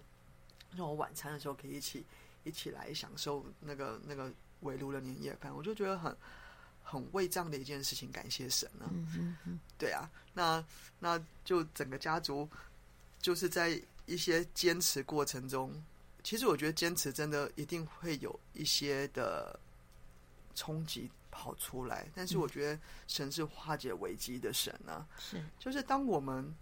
[0.76, 2.04] 让我晚餐的时候可以一起
[2.44, 6.14] 一起来享受那个那个围炉的年夜饭，我就觉得很
[6.84, 8.92] 很为这样的一件事情感谢神呢、啊。
[9.78, 10.62] 对啊，那
[10.98, 12.46] 那就整个家族
[13.22, 15.82] 就是在一些坚持过程中，
[16.22, 19.58] 其实我觉得坚持真的一定会有一些的
[20.54, 21.10] 冲击。
[21.38, 25.06] 跑出来，但是我觉得神是化解危机的神呢、啊。
[25.16, 26.52] 是，就是当我们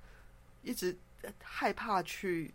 [0.60, 0.94] 一直
[1.42, 2.52] 害怕去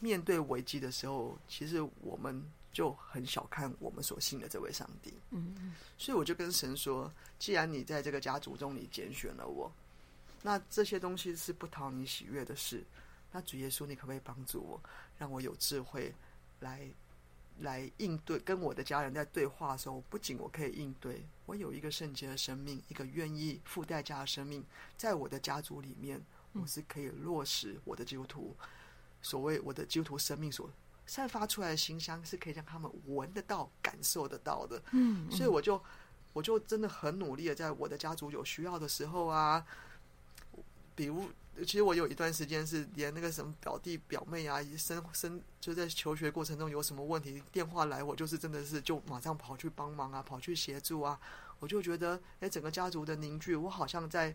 [0.00, 5.14] 面对危机的时候，其实我们就很小看我们所信的这位上帝。
[5.30, 5.74] 嗯嗯。
[5.96, 9.72] 所以我就跟神说：“既然你在这个家族中，你拣选了我，
[10.42, 12.84] 那这些东西是不讨你喜悦的事。
[13.32, 14.78] 那主耶稣，你可不可以帮助我，
[15.16, 16.14] 让我有智慧
[16.60, 16.86] 来？”
[17.60, 24.64] 来应对跟我的家人在对话的时候，不仅我可以应对，我有一个圣洁的生命，一个愿意付代价的生命，
[24.96, 28.56] 在我的家族里面，我是可以落实我的基督徒，
[29.22, 30.70] 所谓我的基督徒生命所
[31.06, 34.82] 散发出来的馨香，是可以让他们闻得到、感受得到的。
[34.92, 35.82] 嗯，所以我就
[36.32, 39.66] 我就真的很努力的，在我的家族有需要的时候啊，
[40.94, 41.28] 比如。
[41.64, 51.18] 其实我有一段时间是连那个什么表弟表妹啊，生生就在求学过程中有什么问题，电话来我就是真的是就马上跑去帮忙啊，跑去协助啊。
[51.58, 54.34] 我就觉得，哎，整个家族的凝聚，我好像在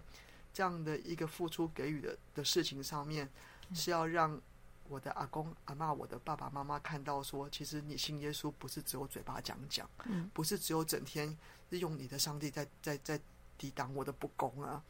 [0.51, 3.29] 这样的一个付出给予的的事情上面，
[3.75, 4.41] 是要让
[4.89, 9.87] 我的阿公阿嬷、我的爸爸妈妈看到说，其实你信耶稣不是只有嘴巴讲讲，
[10.33, 11.37] 不是只有整天
[11.69, 13.19] 利用你的上帝在在在
[13.55, 14.83] 抵挡我的不公啊。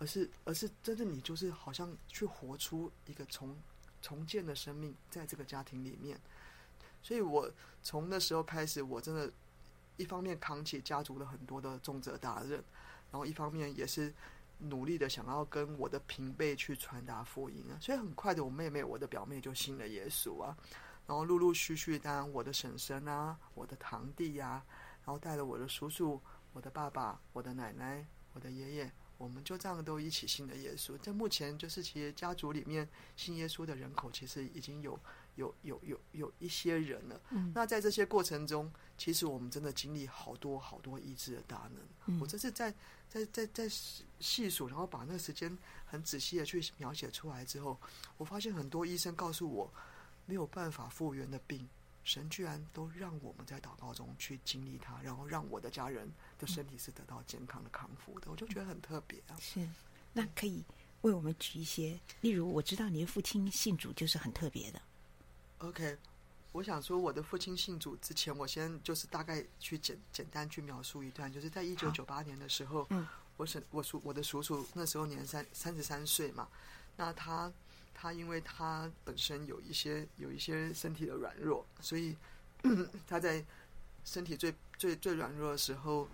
[0.00, 3.54] 而是，而是真的，你就是好像去活出一个重
[4.00, 6.18] 重建的生命，在这个家庭里面。
[7.02, 7.50] 所以我
[7.82, 9.30] 从那时候开始，我真的，
[9.98, 12.52] 一方面扛起家族的很多的重责大任，
[13.12, 14.12] 然后一方面也是
[14.58, 17.76] 努力的想要跟我的平辈去传达福音啊。
[17.78, 20.56] 所以很快的，我妹妹、我的表妹就信了耶稣啊。
[21.06, 24.64] 然后陆陆续续，当然我的婶婶啊，我的堂弟呀、啊，
[25.04, 26.18] 然后带了我的叔叔、
[26.54, 28.90] 我的爸爸、我的奶奶、我的爷爷。
[29.20, 30.96] 我们就这样都一起信了耶稣。
[30.96, 34.98] 在目前，就是其实家族里面信耶稣的人口，其实已经有
[35.34, 37.20] 有有有有一些人了。
[37.28, 37.52] 嗯。
[37.54, 41.84] 那在这些过程中，其实我们真的经历好多好多医治的大能。
[42.06, 42.18] 嗯。
[42.18, 42.74] 我这是在
[43.10, 45.54] 在在在细数，然后把那个时间
[45.84, 47.78] 很仔细的去描写出来之后，
[48.16, 49.70] 我发现很多医生告诉我
[50.24, 51.68] 没有办法复原的病，
[52.02, 59.36] 神居然都让我们在祷告中去经历它，然后让我的家人的身体是得到健康的康复的，我就觉得很特别啊。
[59.38, 59.68] 是，
[60.12, 60.64] 那可以
[61.02, 64.80] 为我们举一些，例如我知道你的父亲信主就是很特别的。
[65.58, 65.96] OK，
[66.52, 76.48] 我想说我的父亲信主之前，我先就是大概去简简单去描述一段，就是在一九九八年的时候，嗯，我婶我叔我的叔叔那时候年三三十三岁嘛，
[76.96, 77.52] 那他。
[78.00, 82.16] 他因为他本身有一些有一些身体的软弱，所以
[83.06, 83.44] 他在
[84.06, 86.08] 身体最最最软弱的时候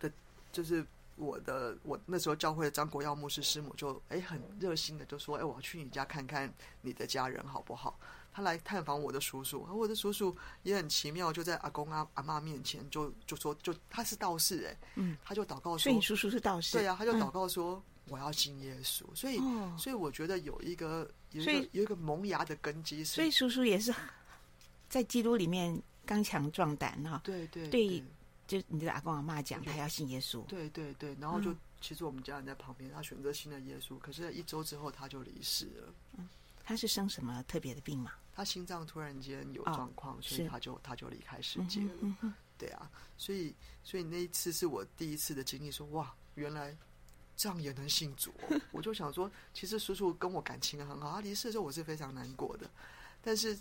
[0.00, 0.10] 的，
[0.50, 0.84] 就是
[1.14, 7.96] 我的我那时候教会的张国耀牧师师母就哎很热心的就说哎我要去你家看看你的家人好不好？
[8.32, 17.76] 他来探访我的叔叔，而我的叔叔也很奇妙，就在阿公阿阿妈面前就就说就他是道士哎，嗯，他就祷告说，所以你叔叔是道士，对呀、啊，他就祷告说。
[17.76, 23.94] 嗯我要信耶稣，所以，哦、所以我觉得有一个有一个有一个萌芽的根基是，所以叔叔也是
[24.90, 27.20] 在基督里面刚强壮胆哈。
[27.22, 28.02] 对对对，
[28.48, 30.44] 就你的阿公阿妈讲，他要信耶稣。
[30.46, 35.94] 对对对，然后就、嗯、其实我们家人在旁边，他选择信了耶稣，可是一周之后他就离世了。
[36.18, 36.28] 嗯，
[36.64, 38.10] 他是生什么特别的病吗？
[38.34, 41.92] 他心脏突然间有状况，哦、所以他就他就离开世界了。
[42.00, 43.54] 嗯嗯嗯、对啊，所以
[43.84, 46.76] 所以那一次是我第一次的经历，说哇，原来。
[47.40, 48.30] 这样也能信主，
[48.70, 51.12] 我就想说，其实叔叔跟我感情很好。
[51.12, 52.68] 他离世的时候，我是非常难过的。
[53.22, 53.58] 但是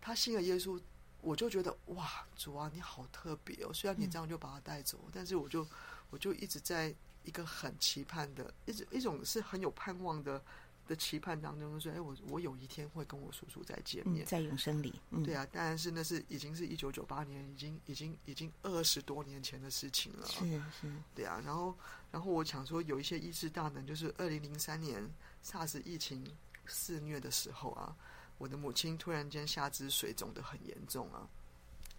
[0.00, 0.80] 他信了耶稣，
[1.20, 3.72] 我就觉得哇，主啊，你好特别哦！
[3.74, 5.66] 虽然你这样就把他带走，嗯、但是我就
[6.10, 6.94] 我就一直在
[7.24, 10.40] 一个很期盼的，一直一种是很有盼望的。
[10.86, 14.92] 的期盼当中说：“哎，我我有一天会跟我叔叔再见面，嗯、在永生里。
[15.12, 20.26] 嗯、对啊，当然是那是已经是一九九八年，已经已经已经二十多年前的事情了。
[20.26, 21.40] 是是，是对啊。
[21.42, 21.74] 然后
[22.14, 25.04] 然后我想说，有一些医治大能，就是二零零三年
[25.44, 26.24] SARS 疫情
[26.64, 27.92] 肆虐的时候啊，
[28.38, 31.26] 我的母亲突然间下肢水肿得很严重啊，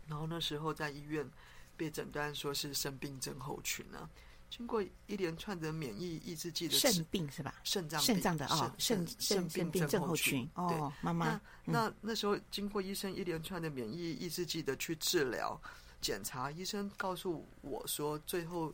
[0.08, 1.30] 然后那时候在医院
[1.76, 4.10] 被诊断说是肾病症候群啊。”
[4.50, 7.54] 经过一连串的免疫抑制剂的肾病是吧？
[7.66, 10.50] 肾脏肾脏的啊，肾肾肾病症候群。
[10.54, 15.60] 哦，妈妈，那那时候经过医生一连串的免疫抑制剂的去治疗
[16.00, 18.74] 检查，医生告诉我说，最后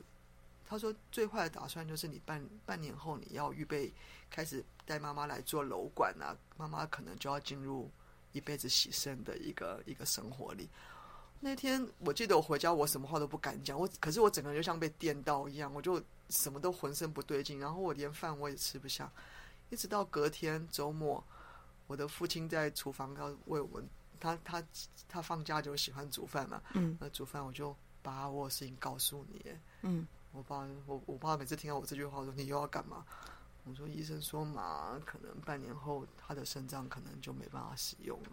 [0.71, 3.93] 他说最坏的打算就是你半半年后你要预备
[4.29, 7.91] 开始带妈妈来做楼管啊，妈妈可能就要进入
[8.31, 10.69] 一辈子洗肾的一个一个生活里。
[11.41, 13.77] 那天我记得我回家，我什么话都不敢讲。
[13.77, 17.59] 我可是我整个人就像被电到一样，我就什么都浑身不对劲。
[17.59, 19.11] 然后我连饭我也吃不下，
[19.69, 21.21] 一直到隔天周末，
[21.85, 23.89] 我的父亲在厨房要为我们，
[24.21, 24.63] 他他
[25.09, 26.63] 他放假就喜欢煮饭嘛。
[26.75, 29.53] 嗯，那煮饭我就把我的事情告诉你。
[29.81, 33.05] 嗯，我爸我我爸每次听到我这句话，我说你又要干嘛？
[33.63, 38.29] 我说医生说嘛，可能半年后他的肾脏可能就没办法使用了。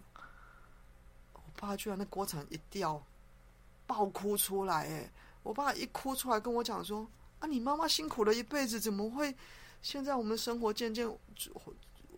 [1.35, 3.03] 我爸居然那锅铲一掉，
[3.87, 4.87] 爆哭出来！
[4.87, 5.11] 哎，
[5.43, 7.07] 我爸一哭出来跟我讲说
[7.41, 9.35] ：“啊，你妈妈辛苦了一辈子，怎么会
[9.83, 11.07] 现在我们生活渐渐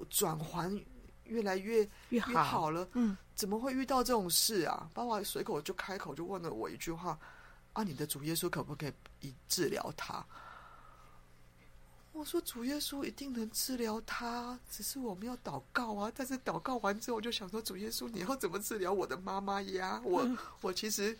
[0.08, 0.78] 转环
[1.24, 2.86] 越来越越好了？
[2.92, 7.18] 嗯，怎么会遇到这种事啊？”爸爸随口就开口就问了我一句话
[7.72, 10.24] ：“啊，你的主耶稣可不可以以治疗他？”
[12.12, 16.10] 我说主耶稣一定能治疗他，只是我们要祷告啊。
[16.14, 20.00] 但是祷告完之后，我就想说，主耶稣，你要怎么治疗我的妈妈呀？
[20.04, 20.28] 我
[20.60, 21.16] 我其实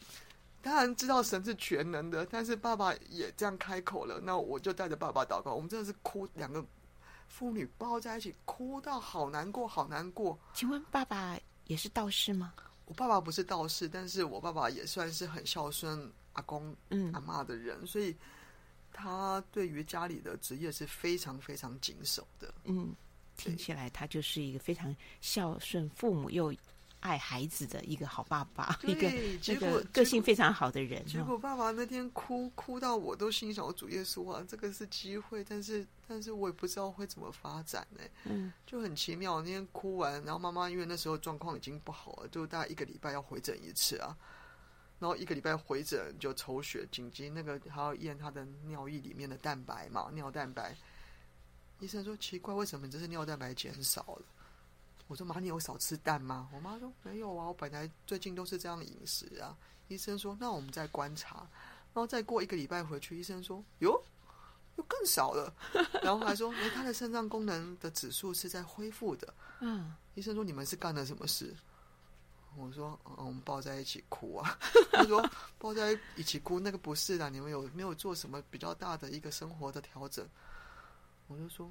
[0.61, 5.55] 当然知道神是全能的，但是爸爸也这样开口了，那我就带着爸爸祷告。
[5.55, 6.63] 我们真的是哭，两个
[7.29, 10.37] 妇女抱在一起，哭到好难过，好难过。
[10.53, 12.53] 请问爸爸也是道士吗？
[12.87, 18.15] 我爸爸不是道士，但是我爸爸也算是很孝顺阿公、嗯、阿妈的人，所以。
[18.93, 22.53] 他对于家里的职业是非常非常谨守的。
[22.65, 22.93] 嗯，
[23.37, 26.53] 听起来他就是一个非常孝顺父母又
[26.99, 29.09] 爱孩子的一个好爸爸，一个
[29.39, 31.07] 结果个个性非常好的人。
[31.07, 38.01] 结果爸爸那天哭哭到我都心想：主耶稣啊，这个是机会，但是但是我也不知道会怎么发展呢。
[38.25, 39.41] 嗯，就很奇妙。
[39.41, 44.19] 那天哭完，然后妈妈因为那时候状况已经不好了，就大概一个礼拜要回诊一次啊。
[45.01, 50.77] 然后一个礼拜回诊就抽血，紧急那个还要验他的尿液里面的蛋白嘛，尿蛋白。
[51.79, 54.23] 医生说奇怪，为什么你这是尿蛋白减少了？
[55.09, 56.51] 我说妈，你有少吃蛋吗？
[56.53, 59.57] 我妈说没有啊，我本来最近都是这样饮食啊。
[59.89, 64.05] 医生说那我们再观察，然后再过一个礼拜回去，医生说哟，
[64.77, 65.51] 又更少了。
[66.05, 69.35] 然后还说哎，他的肾脏功能的指数是在恢复的。
[69.61, 71.57] 嗯，医生说你们是干了什么事？
[72.57, 74.59] 我说，嗯，我们抱在一起哭啊。
[74.93, 75.25] 他说，
[75.59, 77.31] 抱在一起哭，那个不是的。
[77.31, 80.27] 你们有没有做什么比较大的一个生活的调整？
[81.29, 81.71] 我就说，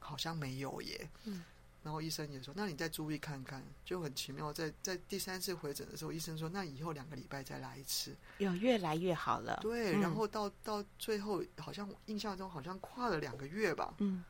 [0.00, 1.08] 好像没有耶。
[1.24, 1.42] 嗯，
[1.82, 4.52] 然后医生也说，那你再注意看看，就很奇妙。
[4.52, 9.58] 在在第三次回诊的时候，医生说，那以后两个礼拜再来一次，有越来越好了。
[9.62, 13.94] 对，然后到到最后，好像印象中好像跨了两个月吧。
[13.98, 14.22] 嗯，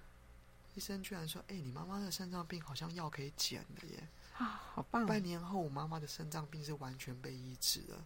[0.75, 4.09] 医生居然说，哎，你妈妈的肾脏病好像药可以减的耶！
[4.39, 5.07] 啊，好棒！
[5.07, 8.05] 半年后，我妈妈的肾脏病是完全被医治了。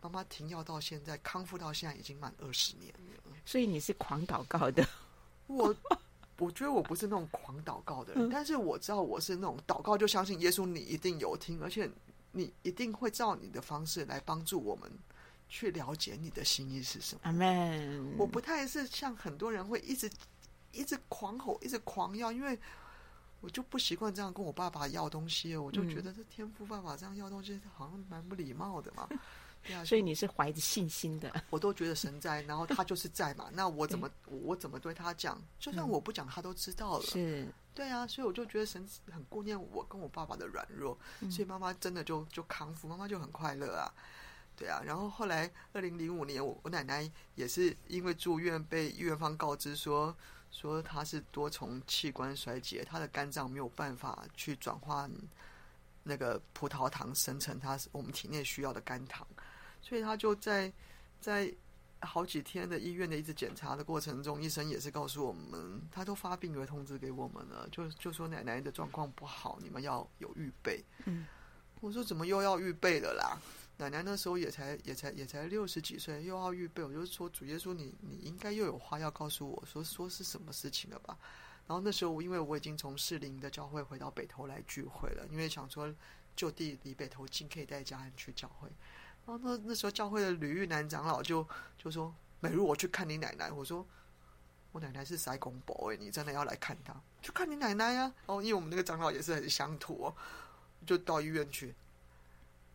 [0.00, 3.32] 妈妈停药到现在，康复到现在已经满二十年了。
[3.44, 4.86] 所以你是狂祷告的，
[5.46, 5.74] 我。
[6.38, 11.86] 我觉得我不是那种狂祷告的人，嗯，但是我知道我是那种祷告就相信耶稣，你一定有听，而且
[12.32, 14.90] 你一定会照你的方式来帮助我们
[15.50, 17.20] 去了解你的心意是什么。
[17.24, 18.16] 阿门。
[18.16, 20.10] 我不太是像很多人会一直
[20.72, 22.58] 一直狂吼，一直狂要，因为
[23.40, 29.08] 我就不习惯这样跟我爸爸要东西，我就觉得这天赋爸爸这样要东西好像蛮不礼貌的嘛。
[29.62, 33.50] 对啊，所以你是怀着信心的，我都觉得神在，然后他就是在嘛。
[33.52, 35.38] 那我怎么我怎么对他讲？
[35.58, 37.04] 就算我不讲，他都知道了。
[37.04, 40.98] 是，对啊，所以我就觉得神很顾念我跟我爸爸的软弱，
[41.30, 43.92] 所以妈妈真的就就康复，妈妈就很快乐啊。
[44.56, 50.16] 对啊，然后后来二零零五年，我我奶奶也是因为住院被医院方告知说
[50.50, 55.10] 说他是多重器官衰竭，他的肝脏没有办法去转换
[56.02, 59.26] 那个葡萄糖生成他我们体内需要的肝糖。
[59.80, 60.72] 所以他就在
[61.20, 61.52] 在
[62.00, 70.82] 好几天的医院的一直检查的过程中，医生也是告诉我们，他都发病危通知给我们了，就就说奶奶的状况不好，你们要有预备。
[71.04, 71.26] 嗯，
[71.80, 73.38] 我说怎么又要预备了啦？
[73.80, 81.16] 奶奶那时候也才也才也才六十几岁，又要预备，我就说主耶稣，你你应该又有话要告诉我说说是什么事情了吧？
[81.66, 85.90] 然后那时候因为我已经从士林的教会回到北投来聚会了，因为想说
[86.36, 88.68] 就地离北投近，可以带家人去教会。
[89.24, 91.46] 然后那那时候教会的吕玉南长老就
[91.78, 93.86] 就说：“美如我去看你奶奶。”我说
[94.72, 96.94] ：“我奶奶是塞公伯哎，你真的要来看她？
[97.22, 100.14] 去看你奶奶呀、啊！”哦，因为我们那个长老也是很乡土哦，
[100.84, 101.74] 就到医院去。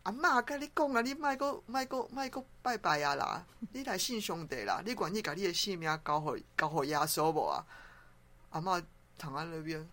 [0.05, 3.43] 阿妈跟你讲啊，你卖个卖个卖个拜拜啊啦！
[3.73, 4.79] 你来信兄弟啦！
[4.85, 7.65] 你管你把你的性命交给交给耶稣不啊？
[8.51, 8.79] 阿妈
[9.17, 9.87] 躺在那边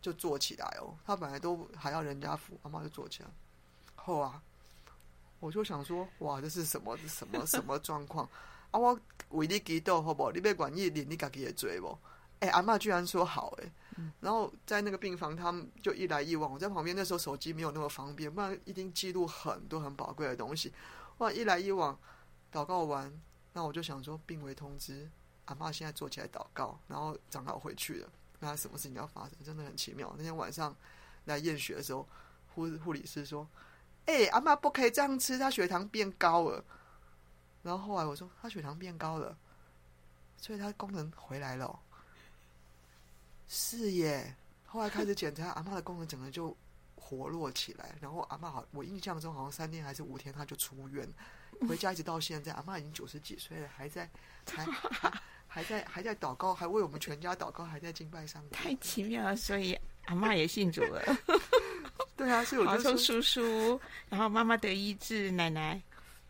[0.00, 3.28] 就坐起来哦，他本来都还要人家扶，阿妈就坐起来。
[3.94, 4.42] 好啊。
[5.38, 8.26] 我就想说，哇，这是什么什么什么状况
[8.70, 8.78] 啊？
[8.78, 8.98] 我
[9.30, 10.32] 为你祈祷好不好？
[10.32, 11.98] 你别管你连你自己的罪不？
[12.40, 13.70] 哎，阿嬷居然说好哎、
[14.20, 16.52] 然后在那个病房，他们就一来一往。
[16.52, 20.72] 我在旁边，那时候手机没有那么方便，不然一定记录很多很宝贵的东西。
[21.18, 21.98] 哇，一来一往，
[22.52, 23.12] 祷告完，
[23.52, 25.10] 那我就想说，病危通知，
[25.44, 28.08] 阿嬷现在坐起来祷告，然后长老回去了。
[28.40, 29.32] 那什么事情要发生？
[29.44, 30.12] 真的很奇妙。
[30.16, 30.74] 那天晚上
[31.26, 32.08] 来验血的时候，
[32.54, 33.46] 护护理师说。
[34.04, 36.64] 哎、阿妈不可以这样吃，她血糖变高了。
[37.62, 39.38] 然后后来我说，她血糖变高了，
[40.36, 41.78] 所以她功能回来了。
[43.54, 44.34] 是耶。
[44.64, 46.56] 后来开始检查，阿妈的功能整个就
[46.94, 47.94] 活络起来。
[48.00, 51.06] 然后阿妈好，我印象中好像三天还是五天，她就出院，
[51.68, 52.50] 回家一直到现在。
[52.52, 54.08] 阿妈已经九十几岁了，还在，
[54.50, 55.12] 还 还
[55.46, 58.42] 还在还在祷告，还为我们全家祷告，还在敬拜上。
[58.48, 61.02] 太奇妙了，所以阿妈也信主了。
[62.16, 63.78] 对啊，所以我就说叔叔，
[64.08, 65.78] 然后妈妈得医治，奶奶，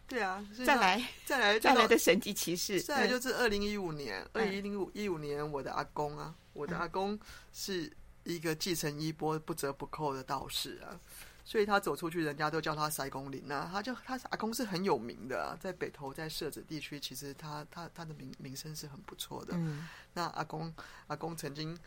[0.08, 7.18] 对啊， 再来， 再来，再来的神级骑士，再来就是二零一五年，二零一五一五年，我的阿公啊，我的阿公
[7.52, 7.90] 是
[8.24, 11.00] 一个继承衣钵不折不扣的道士啊，
[11.44, 19.54] 所以他走出去，人家都叫他塞公林啊，他就他阿公是很有名的啊，在北投在社子地区，其实他他他的名名声是很不错的。
[19.56, 20.72] 嗯，那阿公
[21.06, 21.78] 阿公曾经，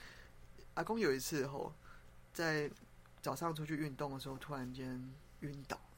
[0.74, 1.72] 阿公有一次哦
[2.34, 2.70] 在。
[3.22, 4.86] 早上出去运动的时候，突然间
[5.40, 5.95] 晕倒了，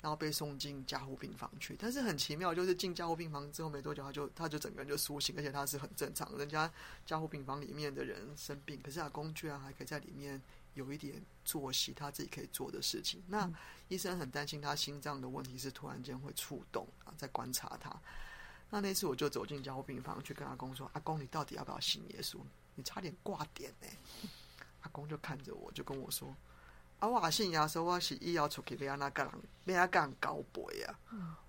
[0.00, 1.76] 然后被送进加护病房去。
[1.78, 6.36] 但是很奇妙，就是进加护病房之后没多久，他就他就整个人就苏醒，而且他是很正常。
[6.38, 6.70] 人家
[7.04, 10.40] 加护病房里面的人生病，可是阿公居然还可以在里面
[10.74, 13.22] 有一点作息，他自己可以做的事情。
[13.26, 13.50] 那
[13.88, 17.94] 医生很担心他心脏的问题是突然间会触动啊，在观察他。
[18.70, 22.38] 那那次我就走进加护病房去跟阿公说：“阿公，你到底要不要信耶稣？
[22.74, 23.88] 你差点挂点呢。”
[24.82, 26.36] 阿公就看着我，就跟我说。
[26.98, 29.32] 啊，我信耶稣，我是以后出去要安那个人，
[29.66, 30.98] 要安干交陪啊！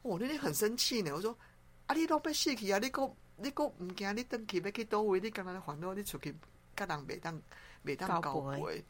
[0.04, 1.12] 哦，你你很生气呢。
[1.12, 1.36] 我说，
[1.88, 2.78] 啊，你都要死去啊！
[2.78, 5.20] 你个你个唔惊你登去要去倒位？
[5.20, 6.36] 你刚刚烦恼你出去，
[6.76, 7.42] 跟人袂当
[7.84, 8.84] 袂当交陪。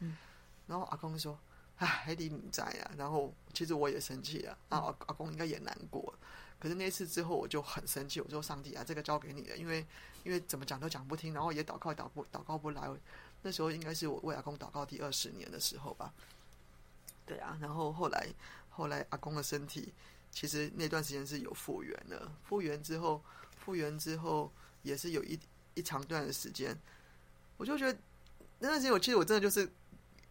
[0.67, 1.39] 然后阿公说，
[1.77, 2.91] 唉，你唔在啊。
[2.97, 4.57] 然后其实我也生气啊。
[4.67, 6.13] 啊，阿阿公应该也难过。
[6.59, 8.19] 可是那次之后，我就很生气。
[8.19, 9.85] 我说，上帝啊，这个交给你了，因为
[10.25, 12.89] 因为怎么讲都讲不听，然后也祷告祷不祷告不来。
[13.41, 16.13] 那时候应该是我为阿公祷告第二十年的时候吧。
[17.29, 18.27] 对啊，然后后来，
[18.69, 19.93] 后来阿公的身体
[20.31, 22.31] 其实那段时间是有复原的。
[22.43, 23.23] 复原之后，
[23.59, 24.51] 复原之后
[24.81, 25.39] 也是有一
[25.75, 26.75] 一长段的时间，
[27.55, 27.99] 我就觉得
[28.57, 29.71] 那段时间，我其实我真的就是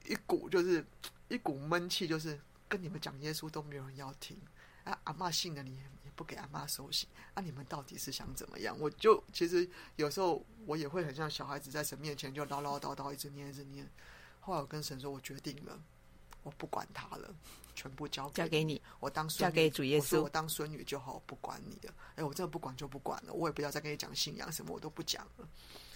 [0.07, 0.85] 一股就是
[1.29, 2.37] 一股闷气，就是
[2.69, 4.37] 跟你们讲耶稣都没有人要听
[4.83, 4.99] 啊！
[5.05, 7.41] 阿妈信了你也不给阿妈收信啊！
[7.41, 8.77] 你们到底是想怎么样？
[8.81, 13.89] 我就其实有时候我也会很像小孩子在神面前就唠唠叨叨，一直念一直念。
[14.41, 15.79] 后来我跟神说，我决定了，
[16.49, 17.29] 我不管他了，
[17.75, 18.81] 全部交给交给你。
[19.01, 21.93] 我当孙交给主耶稣，我我当孙女就好，不管你的。
[22.17, 25.47] 哎，我真的不管就不管了，我也不要再跟你讲信仰什么，我都不讲了。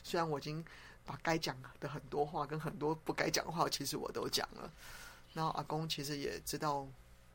[0.04, 0.62] 虽然我已经
[1.06, 4.70] 把该讲的很多话跟很多不该讲的话，其实我都讲了。
[5.32, 6.86] 然后阿公其实也知道，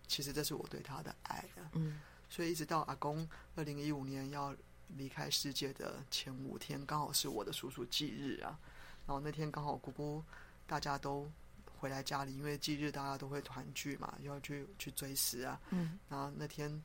[0.07, 1.65] 其实这是我对他的爱啊。
[1.74, 1.99] 嗯，
[2.30, 4.55] 所以一直到阿公二零一五年要
[4.89, 8.59] 离开世界的前五天，刚好是我的叔叔忌日啊。
[9.07, 10.24] 然后那天刚好姑姑。
[10.70, 11.32] 大家都
[11.80, 15.59] 回来家里，因为忌日大家都会团聚嘛，要去去追思啊。
[15.69, 15.99] 嗯。
[16.09, 16.84] 然后那天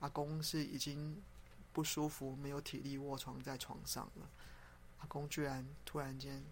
[0.00, 1.20] 阿公是已经
[1.72, 4.28] 不舒服，没有体力卧床在床上了。
[5.00, 6.42] 阿公居然突然间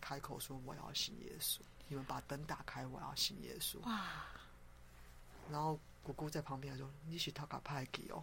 [0.00, 4.26] 开口说：“我要信耶稣，你们把灯打开，我要信耶稣。”哇！
[5.50, 8.22] 然后姑姑在旁边还说：“你是他卡派给哦，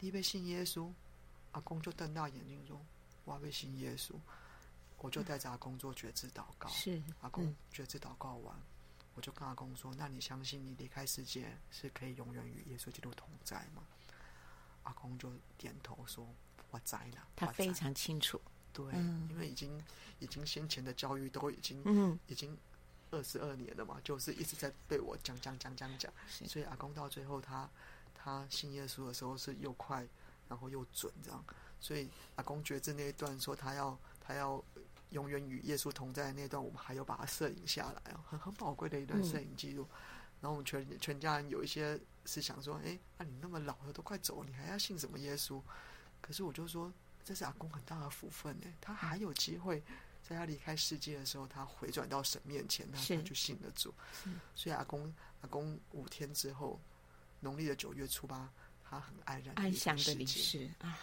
[0.00, 0.90] 你被信耶稣。”
[1.52, 2.80] 阿公就瞪大眼睛说
[3.24, 4.14] ：“我要被信耶稣。”
[4.98, 8.56] 我就带着阿公做觉知祷告，是阿公觉知祷告完，
[9.14, 13.82] 我就跟阿公说：“那你相信你离开世界是可以永远与耶稣基督同在吗？”
[14.84, 16.26] 阿公就点头说
[16.72, 18.40] ：“我在了。”他非常清楚，
[18.72, 18.84] 对，
[19.30, 19.80] 因为已经
[20.18, 22.18] 已经先前的教育都已经嗯。
[22.26, 22.56] 已经
[23.10, 26.12] 二十二年了嘛，就是一直在被我讲讲讲讲讲，
[26.48, 27.68] 所以阿公到最后他
[28.14, 30.04] 他信耶稣的时候是又快
[30.48, 31.44] 然后又准这样，
[31.80, 34.64] 所以阿公觉知那一段说他要他要。
[35.10, 39.84] 永远与耶稣同在的那段，我们还有把它摄影下来哦，很很宝贵的一段摄影记录。
[39.90, 39.96] 嗯、
[40.40, 45.62] 然后我们全全家人有一些是想说，哎，那、啊、你那么老了，都快走了，你还要信什么耶稣？
[46.20, 46.92] 可是我就说，
[47.24, 49.82] 这是阿公很大的福分呢，他还有机会
[50.22, 53.94] 在他离开世界的时候，他回转到神面前，他他就信得住。
[54.54, 56.80] 所以阿公阿公五天之后，
[57.40, 58.50] 农历的九月初八，
[58.82, 60.98] 他很安然安详的离世啊。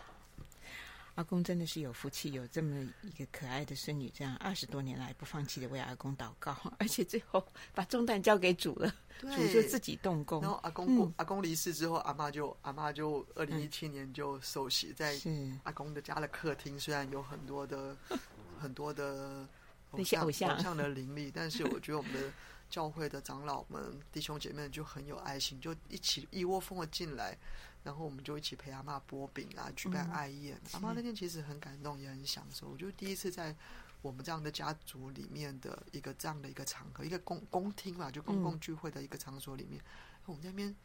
[1.15, 7.45] 阿公真的是有福气，有这么一个可爱的孙女，这样二十多年来不放弃的为阿公祷告， 而且最后
[7.75, 8.91] 把重担交给主了，
[9.21, 10.41] 主就自己动工。
[10.41, 15.19] 然后阿公过、嗯、阿公离世之后，阿妈就阿妈就二零一七年就受洗，嗯、在
[15.63, 17.95] 阿公的家的客厅，虽然有很多的
[18.59, 19.47] 很多的
[19.91, 22.31] 那些偶像偶像的灵力，但是我觉得我们的
[22.71, 27.37] 教会的长老们弟兄姐妹就很有爱心，就一起一窝蜂的进来。
[27.83, 30.55] 然后我们就一起陪阿妈剥饼啊，举办爱宴。
[30.55, 32.69] 嗯、阿妈那天其实很感动，也很享受。
[32.69, 33.55] 我就第一次在
[34.01, 40.75] 我们这样的家族里面的一个这样的一个场合，一个公公厅嘛，就公共聚会的一个场所里面，嗯、我们在那边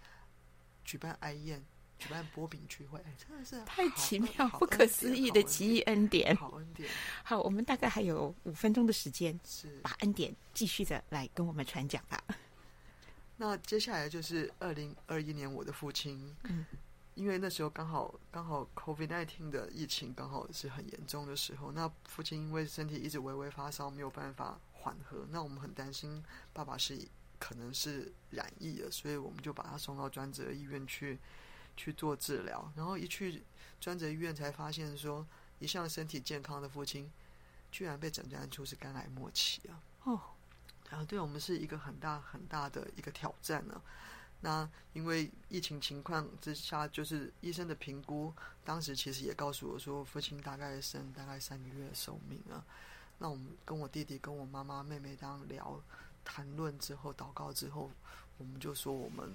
[0.84, 1.64] 举办爱宴，
[1.98, 6.34] 举办擘饼聚会，哎，真的是太奇妙、不可思议的奇异恩典。
[6.36, 6.88] 好恩典。
[7.24, 12.22] 好，我们大概还有五分钟的时间，是把恩典继续的来跟我们传讲吧。
[13.36, 16.66] 那接下来就是二零二一年，我的父亲，嗯。
[17.18, 26.96] 因为那时候刚好刚好 COVID-19 的疫情刚好是很严重的时候，那父亲因为身体一直微微发烧，没有办法缓和，那我们很担心爸爸是
[27.40, 31.18] 可能是染疫了，所以我们就把他送到专责医院去
[31.76, 32.72] 去做治疗。
[32.76, 33.42] 然后一去
[33.80, 35.26] 专责医院才发现说，
[35.58, 37.10] 一向身体健康的父亲
[37.72, 39.82] 居然被诊断出是肝癌末期啊！
[40.04, 40.20] 哦，
[40.88, 43.82] 然后对我们是一个很大很大的一个挑战呢、啊。
[44.40, 48.32] 那因为疫情情况之下，就是医生的评估，
[48.64, 52.64] 当时其实也告诉我说，父亲大概剩大概三个月的寿命啊。
[53.18, 55.82] 那我们跟我弟弟、跟我妈妈、妹妹当聊、
[56.24, 57.90] 谈论之后、祷告之后，
[58.36, 59.28] 我们就说，我们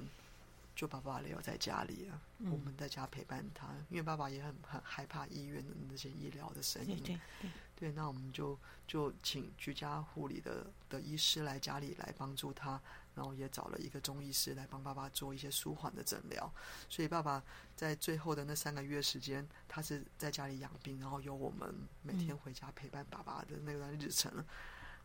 [0.73, 6.95] 就把爸爸留在家里啊，嗯、我们在家陪伴他，因为爸爸也很很害怕医院的那些医疗的声音。
[7.03, 12.79] 对对对，对，那我们就就请居家护理的的医师来家里来帮助他。
[13.15, 16.51] 然后也找了一个中医师来帮爸爸做一些舒缓的诊疗，
[16.89, 17.43] 所以爸爸
[17.75, 24.31] 在最后的那三个月时间，他是在家里养病，然后由我们每天回家陪伴爸爸的那段日程。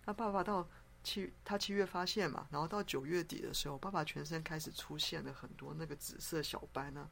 [0.04, 0.66] 那爸爸到
[1.04, 7.08] 七，他七月发现嘛，然后到九月底的时候，爸爸全身开始出现了很多那个紫色小斑呢、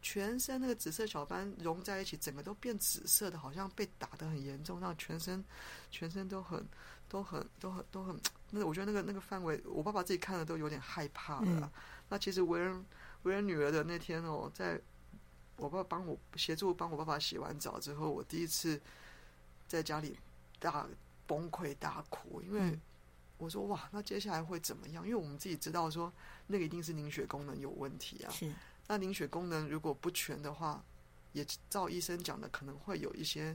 [0.00, 5.44] 全身那个紫色小斑融在一起，整个都变紫色的，好像被打得很严重，让全身
[5.90, 6.66] 全身都很
[7.08, 8.20] 都很都很都很。
[8.50, 11.46] 那我觉得那个那个范围，我爸爸自己看了都有点害怕了。
[11.46, 11.70] 嗯、
[12.08, 12.84] 那其实为人
[13.24, 14.80] 为人女儿的那天哦，在
[15.56, 18.80] 我爸帮我协助帮我爸爸洗完澡之后，我第一次
[19.66, 20.18] 在家里
[20.58, 20.86] 大
[21.26, 22.78] 崩溃大哭，因为
[23.36, 25.04] 我说哇，那接下来会怎么样？
[25.04, 26.10] 因为我们自己知道说
[26.46, 28.30] 那个一定是凝血功能有问题啊。
[28.30, 28.50] 是。
[28.86, 30.82] 那凝血功能如果不全的话，
[31.34, 33.54] 也照医生讲的，可能会有一些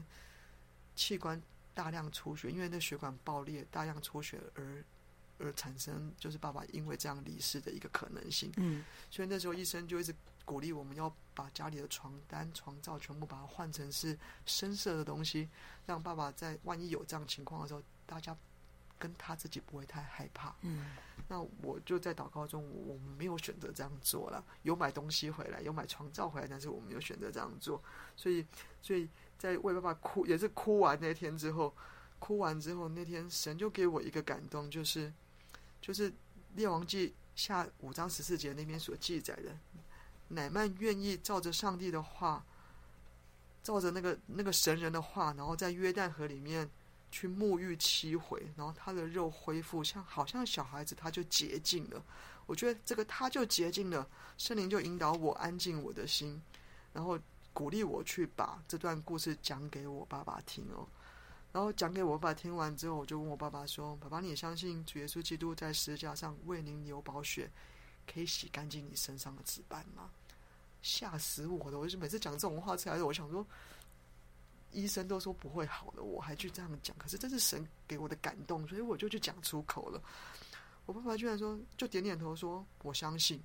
[0.94, 1.42] 器官。
[1.74, 4.84] 大量出血，因为那血管爆裂，大量出血而
[5.38, 8.52] 而产生就是爸爸因为这样离世的一个可能性。
[8.56, 10.14] 嗯，所以那时候医生就一直
[10.44, 14.16] 鼓励我们要把家里的床单、床罩全部把它换成是
[14.46, 15.48] 深色的东西，
[15.86, 18.36] 让爸爸在万一有这样情况的时候，大家
[18.96, 20.54] 跟他自己不会太害怕。
[20.60, 20.94] 嗯，
[21.26, 27.82] 那我就在祷告中，我们没有选择这样做了，有买东西回来，有买床罩回来，但是我没有选择这样做。
[28.14, 28.46] 所以，
[28.80, 29.08] 所以
[29.38, 31.74] 在为爸爸哭，也是哭完那天之后，
[32.18, 35.12] 哭完之后那天，神就给我一个感动，就是。
[35.80, 36.10] 就是
[36.54, 39.54] 《列王记》下五章十四节那边所记载的，
[40.28, 42.42] 乃曼愿意照着上帝的话，
[43.62, 46.70] 照着那个那个神人的话，然后在约旦河里面
[47.10, 52.02] 去沐浴七回，然后他的肉恢复像好像小孩子，他就洁净了。
[52.46, 54.08] 我觉得这个他就洁净了，
[54.38, 56.40] 圣灵就引导我安静我的心，
[56.94, 57.18] 然后
[57.54, 60.86] 鼓励我去把这段故事讲给我爸爸听哦。
[61.52, 67.48] 然后讲给我爸爸听完之后，我就问我爸爸说：“爸爸，你相信主耶稣基督在十字架上为您流宝血，
[68.12, 70.10] 可以洗干净你身上的紫斑吗？”
[70.82, 71.78] 吓死我了！
[71.78, 73.46] 我就每次讲这种话出来，我想说，
[74.72, 76.94] 医生都说不会好的，我还去这样讲。
[76.98, 80.02] 可是这是神给我的感动，所以我就去讲出口了。
[80.86, 83.40] 我爸爸居然说，就点点头说：“我相信。”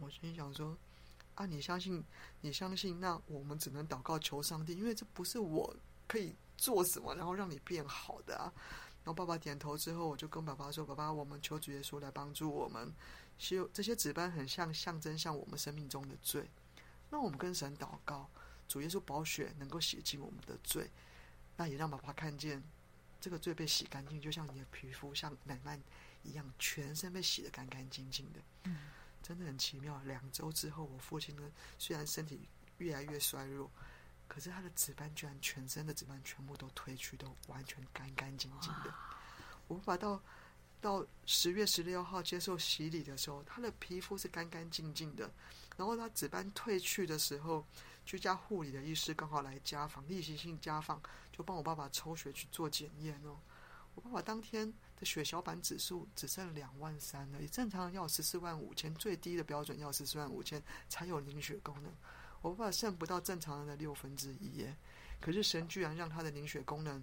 [0.00, 0.76] 我心想说
[1.34, 2.04] ：“啊，你相信？
[2.40, 3.00] 你相信？
[3.00, 5.74] 那我们只能祷告求上帝，因为这不是我
[6.06, 8.52] 可以。”做什么，然后让你变好的啊？
[9.02, 12.92] 然后爸爸点头之后，我就跟爸爸说：“爸爸，我们求主耶稣来帮助我们。
[13.36, 16.48] 其实这些纸斑很像象征，像我们生命中的罪。
[17.10, 18.30] 那我们跟神祷告，
[18.68, 20.88] 主耶稣宝血能够洗净我们的罪。
[21.56, 22.62] 那也让爸爸看见
[23.20, 25.76] 这个罪被洗干净，就像你的皮肤像乃縵
[26.22, 28.38] 一样，全身被洗得干干净净的。
[28.64, 28.76] 嗯，
[29.22, 30.00] 真的很奇妙。
[30.04, 32.48] 两周之后，我父亲呢，虽然身体
[32.78, 33.70] 越来越衰弱。
[34.28, 38.94] 可是他的紫斑居然全身的紫斑全部都褪去，都完全干干净净的。
[39.68, 40.22] 我爸爸到
[40.80, 45.30] 到十月十六号接受洗礼的时候，他的皮肤是干干净净的。
[45.76, 47.66] 然后他紫斑褪去的时候，
[48.06, 53.38] 居家护理的医师刚好来家访，例行性家访，就帮我爸爸抽血去做检验哦。
[53.94, 61.92] 我爸爸当天的血小板指数只剩两万三了，正常要十四万五千，最低的标准要十四万五千才有凝血功能。
[62.40, 64.76] 我爸爸剩不到正常人的六分之一耶，
[65.20, 67.02] 可是神居然让他的凝血功能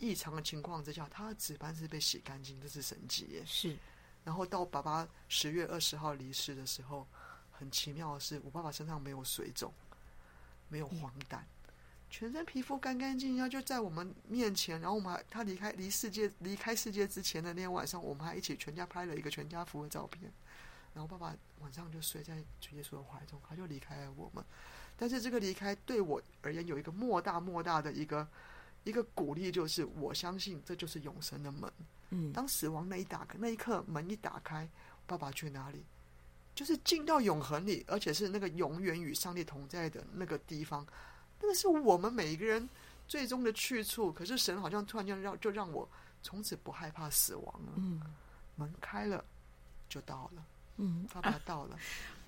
[0.00, 3.44] 异常的情况之下，他的紫斑是被洗干净，这是神迹耶。
[3.46, 3.76] 是，
[4.24, 7.06] 然后到爸爸十月二十号离世的时候，
[7.52, 9.72] 很奇妙的是，我爸爸身上没有水肿，
[10.68, 11.40] 没有黄疸，
[12.08, 14.80] 全身皮肤干干净净，就在我们面前。
[14.80, 20.32] 然后我们还他离开离世界离开世界之前的那天晚上，我们还一起全家拍了一个全家福的照片。
[20.94, 24.42] 然后爸爸晚上就睡在主耶稣的怀中，他就离开了我们。
[24.96, 28.26] 但是这个离开对我而言有一个莫大莫大的一个
[28.84, 31.70] 一个鼓励，就是我相信这就是永生的门。
[32.10, 34.66] 嗯，当死亡那一打开那一刻，门一打开，
[35.06, 35.84] 爸爸去哪里？
[36.54, 40.86] 就是进到永恒里，而且是那个永远与上帝同在的那个地方。
[41.40, 42.68] 那个是我们每一个人
[43.06, 44.12] 最终的去处。
[44.12, 45.88] 可是神好像突然间让就让我
[46.22, 47.72] 从此不害怕死亡了。
[47.76, 48.00] 嗯，
[48.56, 49.24] 门开了，
[49.88, 50.44] 就到了。
[50.78, 51.78] 嗯，爸爸到了，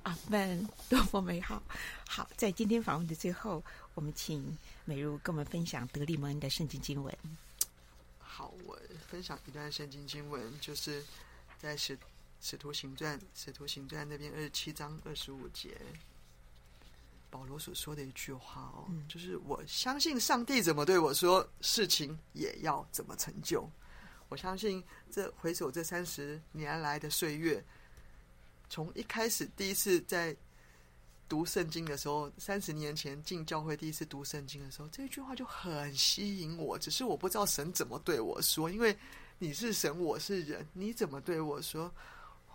[0.04, 1.62] 阿门，多么美好！
[2.08, 3.62] 好，在今天访问的最后，
[3.94, 4.56] 我们请
[4.86, 7.14] 美如跟我们分享德利蒙恩的圣经经文。
[8.18, 11.04] 好，我分享一段圣经经文，就是
[11.58, 11.98] 在使
[12.40, 15.76] 使徒行传使徒行传那边二十七章二十五节，
[17.30, 23.68] 保罗所说的一句话哦，嗯、就是我相信上帝怎么对我说，事情也要怎么成就。
[24.28, 27.62] 我相信这回首这三十年来的岁月。
[28.70, 30.36] 从一开始第一次在
[31.28, 36.78] 读圣经的时候，三十年前进教会第一次读圣经的时候，这句话就很吸引我。
[36.78, 38.94] 只是我不知道神怎么对我说，因为
[39.38, 41.92] 你是神，我是人，你怎么对我说？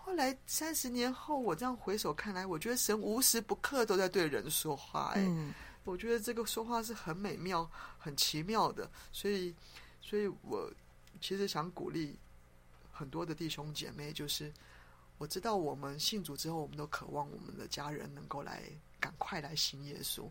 [0.05, 5.13] 后来三十年后，我这样回首看来，我觉得神无时不刻都在对人说话。
[5.15, 5.53] 哎，嗯，
[5.85, 8.89] 我觉得这个说话是很美妙、很奇妙的。
[9.11, 9.55] 所以，
[10.01, 10.69] 所以我
[11.21, 12.19] 其实想鼓励
[12.91, 14.51] 很多的弟兄姐妹，就是。
[15.19, 18.63] 我知道我们信主之后，我们都渴望我们的家人能够来
[18.99, 20.27] 赶快来信耶稣。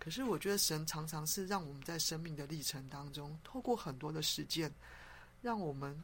[0.00, 4.72] 可是我觉得神常常是让我们在生命的历程当中，透过很多的事件，
[5.42, 6.02] 让我们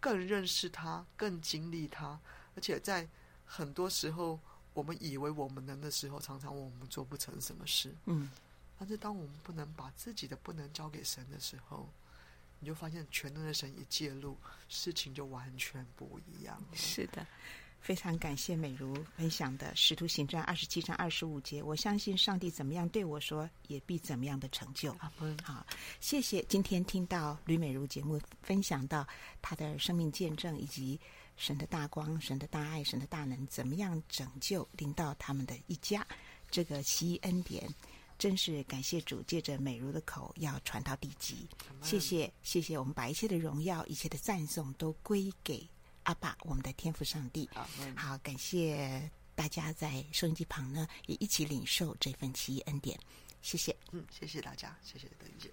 [0.00, 2.18] 更认识他，更经历他。
[2.58, 3.06] 而且在
[3.46, 4.36] 很多时候，
[4.74, 7.94] 我们以为我们能的时候，常常我们做不成什么事。
[8.06, 8.28] 嗯，
[8.76, 11.88] 但是当我们不能把自己的不能交给神的时候，
[12.58, 14.36] 你就发现全能的神一介入，
[14.68, 16.76] 事情就完全不一样了。
[16.76, 17.24] 是的，
[17.80, 21.62] 非常感谢美如分享的《使徒行传》二十七章二十五节。
[21.62, 24.92] 我相信上帝怎么样对我说，也必怎么样的成就。
[25.44, 25.64] 好，
[26.00, 26.42] 谢谢。
[26.48, 29.06] 今天听到吕美如节目分享到
[29.40, 31.00] 她的生命见证，以及
[31.38, 36.06] 神的大光、神的大爱、神的大能，怎么样拯救临到他们的一家。
[36.50, 37.66] 这个奇异恩典，
[38.18, 41.48] 真是感谢主，借着美如的口要传到地极。
[41.80, 42.78] 谢谢，谢谢。
[42.78, 45.66] 我们把一切的荣耀、一切的赞颂都归给。
[46.04, 47.46] 阿爸，我们的天父上帝，
[47.94, 52.98] 好，感谢大家在收音机旁呢，也一起领受这份奇异恩典，
[53.42, 55.52] 谢谢，嗯，谢谢大家，谢谢德玉姐。